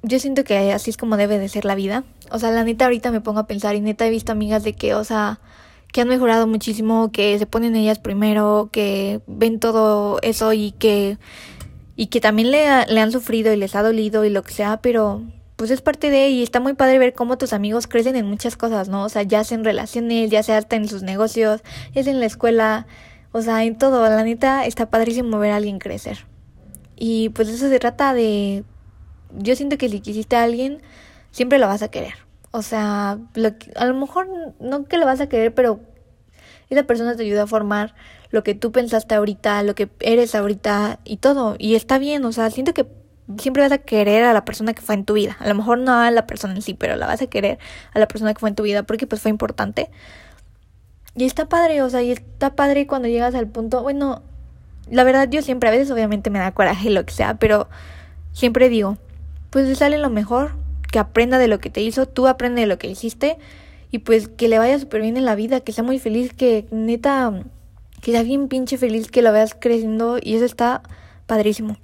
yo 0.04 0.20
siento 0.20 0.46
que 0.46 0.72
así 0.72 0.90
es 0.90 0.96
como 0.96 1.18
debe 1.18 1.38
de 1.38 1.50
ser 1.50 1.66
la 1.66 1.76
vida. 1.76 2.06
O 2.32 2.40
sea, 2.40 2.52
la 2.52 2.64
neta 2.64 2.86
ahorita 2.86 3.12
me 3.12 3.20
pongo 3.20 3.42
a 3.42 3.48
pensar 3.48 3.76
y 3.76 3.82
neta 3.82 4.08
he 4.08 4.10
visto 4.10 4.32
amigas 4.32 4.64
de 4.64 4.72
que, 4.72 4.96
o 4.96 5.04
sea, 5.04 5.42
que 5.92 6.00
han 6.00 6.08
mejorado 6.08 6.48
muchísimo, 6.48 7.12
que 7.12 7.38
se 7.38 7.46
ponen 7.46 7.76
ellas 7.76 8.00
primero, 8.00 8.70
que 8.72 9.20
ven 9.28 9.60
todo 9.60 10.20
eso 10.22 10.54
y 10.54 10.72
que, 10.72 11.18
y 11.98 12.08
que 12.08 12.22
también 12.22 12.52
le, 12.52 12.86
le 12.88 13.02
han 13.02 13.12
sufrido 13.12 13.52
y 13.52 13.58
les 13.58 13.76
ha 13.76 13.84
dolido 13.84 14.24
y 14.24 14.30
lo 14.30 14.44
que 14.44 14.54
sea, 14.54 14.78
pero 14.82 15.24
pues 15.60 15.72
es 15.72 15.82
parte 15.82 16.10
de 16.10 16.30
y 16.30 16.42
está 16.42 16.62
muy 16.62 16.74
padre 16.74 17.00
ver 17.00 17.12
cómo 17.12 17.38
tus 17.38 17.51
amigos 17.51 17.86
crecen 17.86 18.16
en 18.16 18.25
muchas 18.25 18.56
cosas, 18.56 18.88
¿no? 18.88 19.04
O 19.04 19.10
sea, 19.10 19.24
ya 19.24 19.44
sea 19.44 19.58
en 19.58 19.66
relaciones, 19.66 20.30
ya 20.30 20.42
sea 20.42 20.56
hasta 20.56 20.78
en 20.78 20.88
sus 20.88 21.04
negocios, 21.04 21.63
ya 21.94 22.01
sea 22.01 22.13
en 22.13 22.22
la 22.22 22.28
escuela, 22.28 22.88
o 23.34 23.42
sea, 23.42 23.66
en 23.66 23.78
todo, 23.78 24.01
la 24.08 24.24
neta 24.24 24.66
está 24.66 24.89
padrísimo 24.89 25.38
ver 25.38 25.51
a 25.51 25.58
alguien 25.58 25.78
crecer. 25.78 26.25
Y 26.96 27.28
pues 27.32 27.50
eso 27.50 27.68
se 27.68 27.78
trata 27.78 28.13
de 28.13 28.63
yo 29.38 29.54
siento 29.58 29.78
que 29.78 29.89
si 29.89 30.00
quisiste 30.00 30.38
a 30.38 30.44
alguien, 30.44 30.82
siempre 31.32 31.60
lo 31.60 31.68
vas 31.68 31.82
a 31.82 31.92
querer. 31.92 32.13
O 32.51 32.62
sea, 32.62 33.20
lo 33.34 33.50
a 33.75 33.86
lo 33.86 33.94
mejor 33.96 34.30
no 34.62 34.86
que 34.86 34.98
lo 34.98 35.06
vas 35.06 35.20
a 35.20 35.28
querer, 35.28 35.54
pero 35.54 35.82
esa 36.70 36.84
persona 36.84 37.18
te 37.18 37.24
ayuda 37.24 37.44
a 37.44 37.48
formar 37.48 37.96
lo 38.32 38.44
que 38.44 38.56
tú 38.56 38.72
pensaste 38.72 39.13
ahorita, 39.13 39.62
lo 39.63 39.75
que 39.75 39.89
eres 40.00 40.36
ahorita 40.36 41.01
y 41.04 41.18
todo. 41.18 41.58
Y 41.60 41.75
está 41.75 42.00
bien, 42.00 42.24
o 42.24 42.32
sea, 42.32 42.50
siento 42.50 42.74
que 42.74 42.88
siempre 43.38 43.64
vas 43.64 43.72
a 43.72 43.78
querer 43.78 44.24
a 44.24 44.34
la 44.34 44.46
persona 44.46 44.74
que 44.74 44.82
fue 44.82 44.96
en 44.96 45.06
tu 45.06 45.14
vida. 45.14 45.38
A 45.40 45.48
lo 45.48 45.56
mejor 45.56 45.78
no 45.78 45.94
a 45.94 46.12
la 46.12 46.26
persona 46.26 46.56
en 46.56 46.62
sí, 46.62 46.74
pero 46.74 46.96
la 46.96 47.08
vas 47.08 47.22
a 47.22 47.28
querer 47.28 47.60
a 47.94 48.00
la 48.00 48.08
persona 48.08 48.34
que 48.34 48.40
fue 48.40 48.50
en 48.50 48.56
tu 48.56 48.64
vida 48.64 48.84
porque 48.84 49.08
pues 49.08 49.22
fue 49.22 49.32
importante. 49.32 49.90
Y 51.16 51.26
está 51.26 51.48
padre, 51.48 51.82
o 51.82 51.90
sea, 51.90 52.02
y 52.02 52.12
está 52.12 52.56
padre 52.56 52.88
cuando 52.88 53.08
llegas 53.08 53.36
al 53.36 53.48
punto, 53.48 53.84
bueno, 53.84 54.22
la 54.90 55.04
verdad 55.04 55.28
yo 55.30 55.42
siempre, 55.42 55.70
a 55.70 55.72
veces 55.72 55.92
obviamente 55.92 56.30
me 56.30 56.40
da 56.40 56.52
coraje 56.54 56.90
lo 56.90 57.06
que 57.06 57.14
sea, 57.14 57.36
pero 57.36 57.68
siempre 58.32 58.70
digo, 58.70 58.98
pues 59.50 59.68
le 59.68 59.76
sale 59.76 59.98
lo 59.98 60.10
mejor, 60.10 60.52
que 60.92 61.00
aprenda 61.00 61.38
de 61.38 61.48
lo 61.48 61.60
que 61.60 61.70
te 61.70 61.82
hizo, 61.82 62.08
tú 62.08 62.28
aprende 62.28 62.62
de 62.62 62.68
lo 62.68 62.78
que 62.78 62.88
hiciste 62.88 63.38
y 63.92 64.00
pues 64.00 64.28
que 64.28 64.48
le 64.48 64.60
vaya 64.60 64.80
súper 64.80 65.02
bien 65.02 65.18
en 65.18 65.26
la 65.26 65.36
vida, 65.36 65.60
que 65.62 65.72
sea 65.74 65.84
muy 65.84 66.00
feliz, 66.00 66.34
que 66.34 66.68
neta, 66.72 67.44
que 68.02 68.12
sea 68.12 68.24
bien 68.24 68.48
pinche 68.48 68.78
feliz, 68.78 69.12
que 69.12 69.22
lo 69.22 69.32
veas 69.32 69.56
creciendo 69.60 70.20
y 70.22 70.36
eso 70.36 70.46
está 70.46 70.84
padrísimo. 71.28 71.78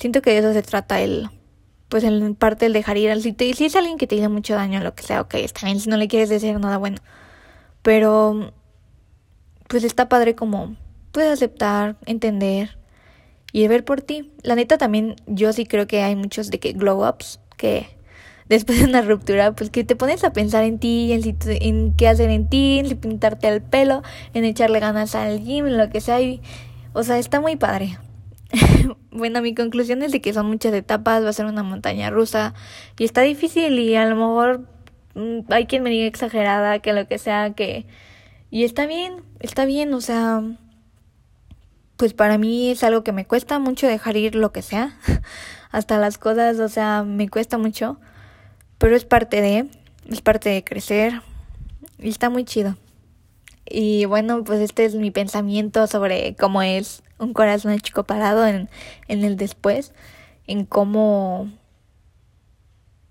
Siento 0.00 0.22
que 0.22 0.30
de 0.30 0.38
eso 0.38 0.54
se 0.54 0.62
trata 0.62 1.02
el, 1.02 1.28
pues 1.90 2.04
en 2.04 2.34
parte 2.34 2.64
el 2.64 2.72
dejar 2.72 2.96
ir. 2.96 3.20
Si, 3.20 3.34
te, 3.34 3.52
si 3.52 3.66
es 3.66 3.76
alguien 3.76 3.98
que 3.98 4.06
te 4.06 4.14
hizo 4.14 4.30
mucho 4.30 4.54
daño, 4.54 4.80
lo 4.80 4.94
que 4.94 5.02
sea, 5.02 5.20
ok, 5.20 5.34
está 5.34 5.66
bien, 5.66 5.78
si 5.78 5.90
no 5.90 5.98
le 5.98 6.08
quieres 6.08 6.30
decir 6.30 6.58
nada 6.58 6.78
bueno. 6.78 6.96
Pero, 7.82 8.54
pues 9.68 9.84
está 9.84 10.08
padre 10.08 10.34
como, 10.34 10.74
puedes 11.12 11.30
aceptar, 11.30 11.96
entender 12.06 12.78
y 13.52 13.68
ver 13.68 13.84
por 13.84 14.00
ti. 14.00 14.32
La 14.42 14.54
neta 14.54 14.78
también, 14.78 15.16
yo 15.26 15.52
sí 15.52 15.66
creo 15.66 15.86
que 15.86 16.02
hay 16.02 16.16
muchos 16.16 16.50
de 16.50 16.60
que 16.60 16.72
glow 16.72 17.06
ups, 17.06 17.38
que 17.58 17.86
después 18.48 18.78
de 18.78 18.86
una 18.86 19.02
ruptura, 19.02 19.52
pues 19.52 19.68
que 19.68 19.84
te 19.84 19.96
pones 19.96 20.24
a 20.24 20.32
pensar 20.32 20.64
en 20.64 20.78
ti, 20.78 21.12
en, 21.12 21.36
en 21.46 21.94
qué 21.94 22.08
hacer 22.08 22.30
en 22.30 22.48
ti, 22.48 22.78
en 22.78 22.96
pintarte 22.96 23.48
el 23.48 23.60
pelo, 23.60 24.02
en 24.32 24.46
echarle 24.46 24.80
ganas 24.80 25.14
al 25.14 25.40
gym, 25.44 25.66
lo 25.66 25.90
que 25.90 26.00
sea. 26.00 26.20
O 26.94 27.02
sea, 27.02 27.18
está 27.18 27.38
muy 27.38 27.56
padre. 27.56 27.98
bueno, 29.10 29.42
mi 29.42 29.54
conclusión 29.54 30.02
es 30.02 30.12
de 30.12 30.20
que 30.20 30.32
son 30.32 30.46
muchas 30.46 30.72
etapas, 30.74 31.24
va 31.24 31.28
a 31.28 31.32
ser 31.32 31.46
una 31.46 31.62
montaña 31.62 32.10
rusa 32.10 32.54
y 32.98 33.04
está 33.04 33.22
difícil 33.22 33.78
y 33.78 33.94
a 33.96 34.06
lo 34.06 34.16
mejor 34.16 34.66
mm, 35.14 35.52
hay 35.52 35.66
quien 35.66 35.82
me 35.82 35.90
diga 35.90 36.06
exagerada, 36.06 36.80
que 36.80 36.92
lo 36.92 37.06
que 37.06 37.18
sea, 37.18 37.52
que... 37.54 37.86
Y 38.50 38.64
está 38.64 38.86
bien, 38.86 39.22
está 39.38 39.64
bien, 39.64 39.94
o 39.94 40.00
sea, 40.00 40.42
pues 41.96 42.14
para 42.14 42.36
mí 42.36 42.70
es 42.70 42.82
algo 42.82 43.04
que 43.04 43.12
me 43.12 43.24
cuesta 43.24 43.58
mucho 43.60 43.86
dejar 43.86 44.16
ir 44.16 44.34
lo 44.34 44.52
que 44.52 44.62
sea, 44.62 44.96
hasta 45.70 45.98
las 45.98 46.18
cosas, 46.18 46.58
o 46.58 46.68
sea, 46.68 47.04
me 47.04 47.28
cuesta 47.28 47.58
mucho, 47.58 48.00
pero 48.78 48.96
es 48.96 49.04
parte 49.04 49.40
de, 49.40 49.68
es 50.08 50.20
parte 50.20 50.48
de 50.48 50.64
crecer 50.64 51.22
y 51.98 52.08
está 52.08 52.28
muy 52.28 52.44
chido. 52.44 52.76
Y 53.66 54.04
bueno, 54.06 54.42
pues 54.42 54.60
este 54.60 54.84
es 54.84 54.96
mi 54.96 55.12
pensamiento 55.12 55.86
sobre 55.86 56.34
cómo 56.34 56.60
es 56.62 57.04
un 57.20 57.32
corazón 57.32 57.72
de 57.72 57.80
chico 57.80 58.04
parado 58.04 58.46
en, 58.46 58.68
en 59.08 59.24
el 59.24 59.36
después, 59.36 59.92
en 60.46 60.64
cómo, 60.64 61.48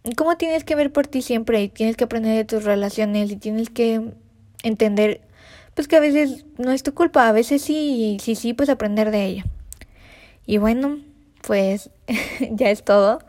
en 0.04 0.14
cómo 0.14 0.36
tienes 0.36 0.64
que 0.64 0.76
ver 0.76 0.92
por 0.92 1.08
ti 1.08 1.22
siempre 1.22 1.62
y 1.62 1.70
tienes 1.70 1.96
que 1.96 2.04
aprender 2.04 2.36
de 2.36 2.46
tus 2.46 2.66
relaciones 2.66 3.32
y 3.32 3.38
tienes 3.38 3.70
que 3.70 4.12
entender 4.64 5.22
pues 5.80 5.88
que 5.88 5.96
a 5.96 6.02
veces 6.02 6.46
no 6.58 6.74
es 6.74 6.84
tu 6.84 6.94
culpa, 6.94 7.30
a 7.30 7.32
veces 7.32 7.62
sí, 7.62 8.18
y 8.18 8.20
sí, 8.20 8.36
sí, 8.36 8.54
pues 8.54 8.68
aprender 8.68 9.12
de 9.12 9.24
ella. 9.24 9.46
Y 10.46 10.58
bueno, 10.58 11.00
pues 11.42 11.90
ya 12.52 12.70
es 12.70 12.84
todo. 12.84 13.20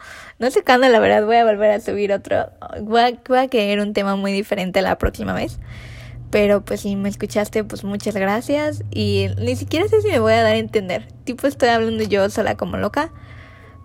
No 0.40 0.50
sé 0.50 0.64
cuándo, 0.64 0.88
la 0.88 0.98
verdad, 0.98 1.24
voy 1.24 1.36
a 1.36 1.44
volver 1.44 1.70
a 1.70 1.80
subir 1.80 2.12
otro. 2.12 2.38
A, 2.38 2.80
voy 2.80 3.38
a 3.38 3.48
querer 3.48 3.80
un 3.80 3.92
tema 3.92 4.16
muy 4.16 4.32
diferente 4.32 4.82
la 4.82 4.98
próxima 4.98 5.32
vez. 5.32 5.60
Pero 6.30 6.64
pues 6.64 6.80
si 6.82 6.96
me 6.96 7.08
escuchaste, 7.08 7.64
pues 7.64 7.84
muchas 7.84 8.14
gracias. 8.14 8.84
Y 8.90 9.26
ni 9.38 9.56
siquiera 9.56 9.88
sé 9.88 10.00
si 10.00 10.08
me 10.08 10.20
voy 10.20 10.32
a 10.32 10.42
dar 10.42 10.54
a 10.54 10.58
entender. 10.58 11.08
Tipo 11.24 11.46
estoy 11.46 11.70
hablando 11.70 12.04
yo 12.04 12.28
sola 12.30 12.56
como 12.56 12.76
loca. 12.76 13.10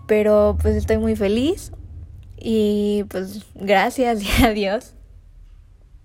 Pero 0.06 0.56
pues 0.60 0.76
estoy 0.76 0.98
muy 0.98 1.16
feliz. 1.16 1.72
Y 2.38 3.04
pues 3.08 3.44
gracias 3.54 4.22
y 4.22 4.44
adiós. 4.44 4.95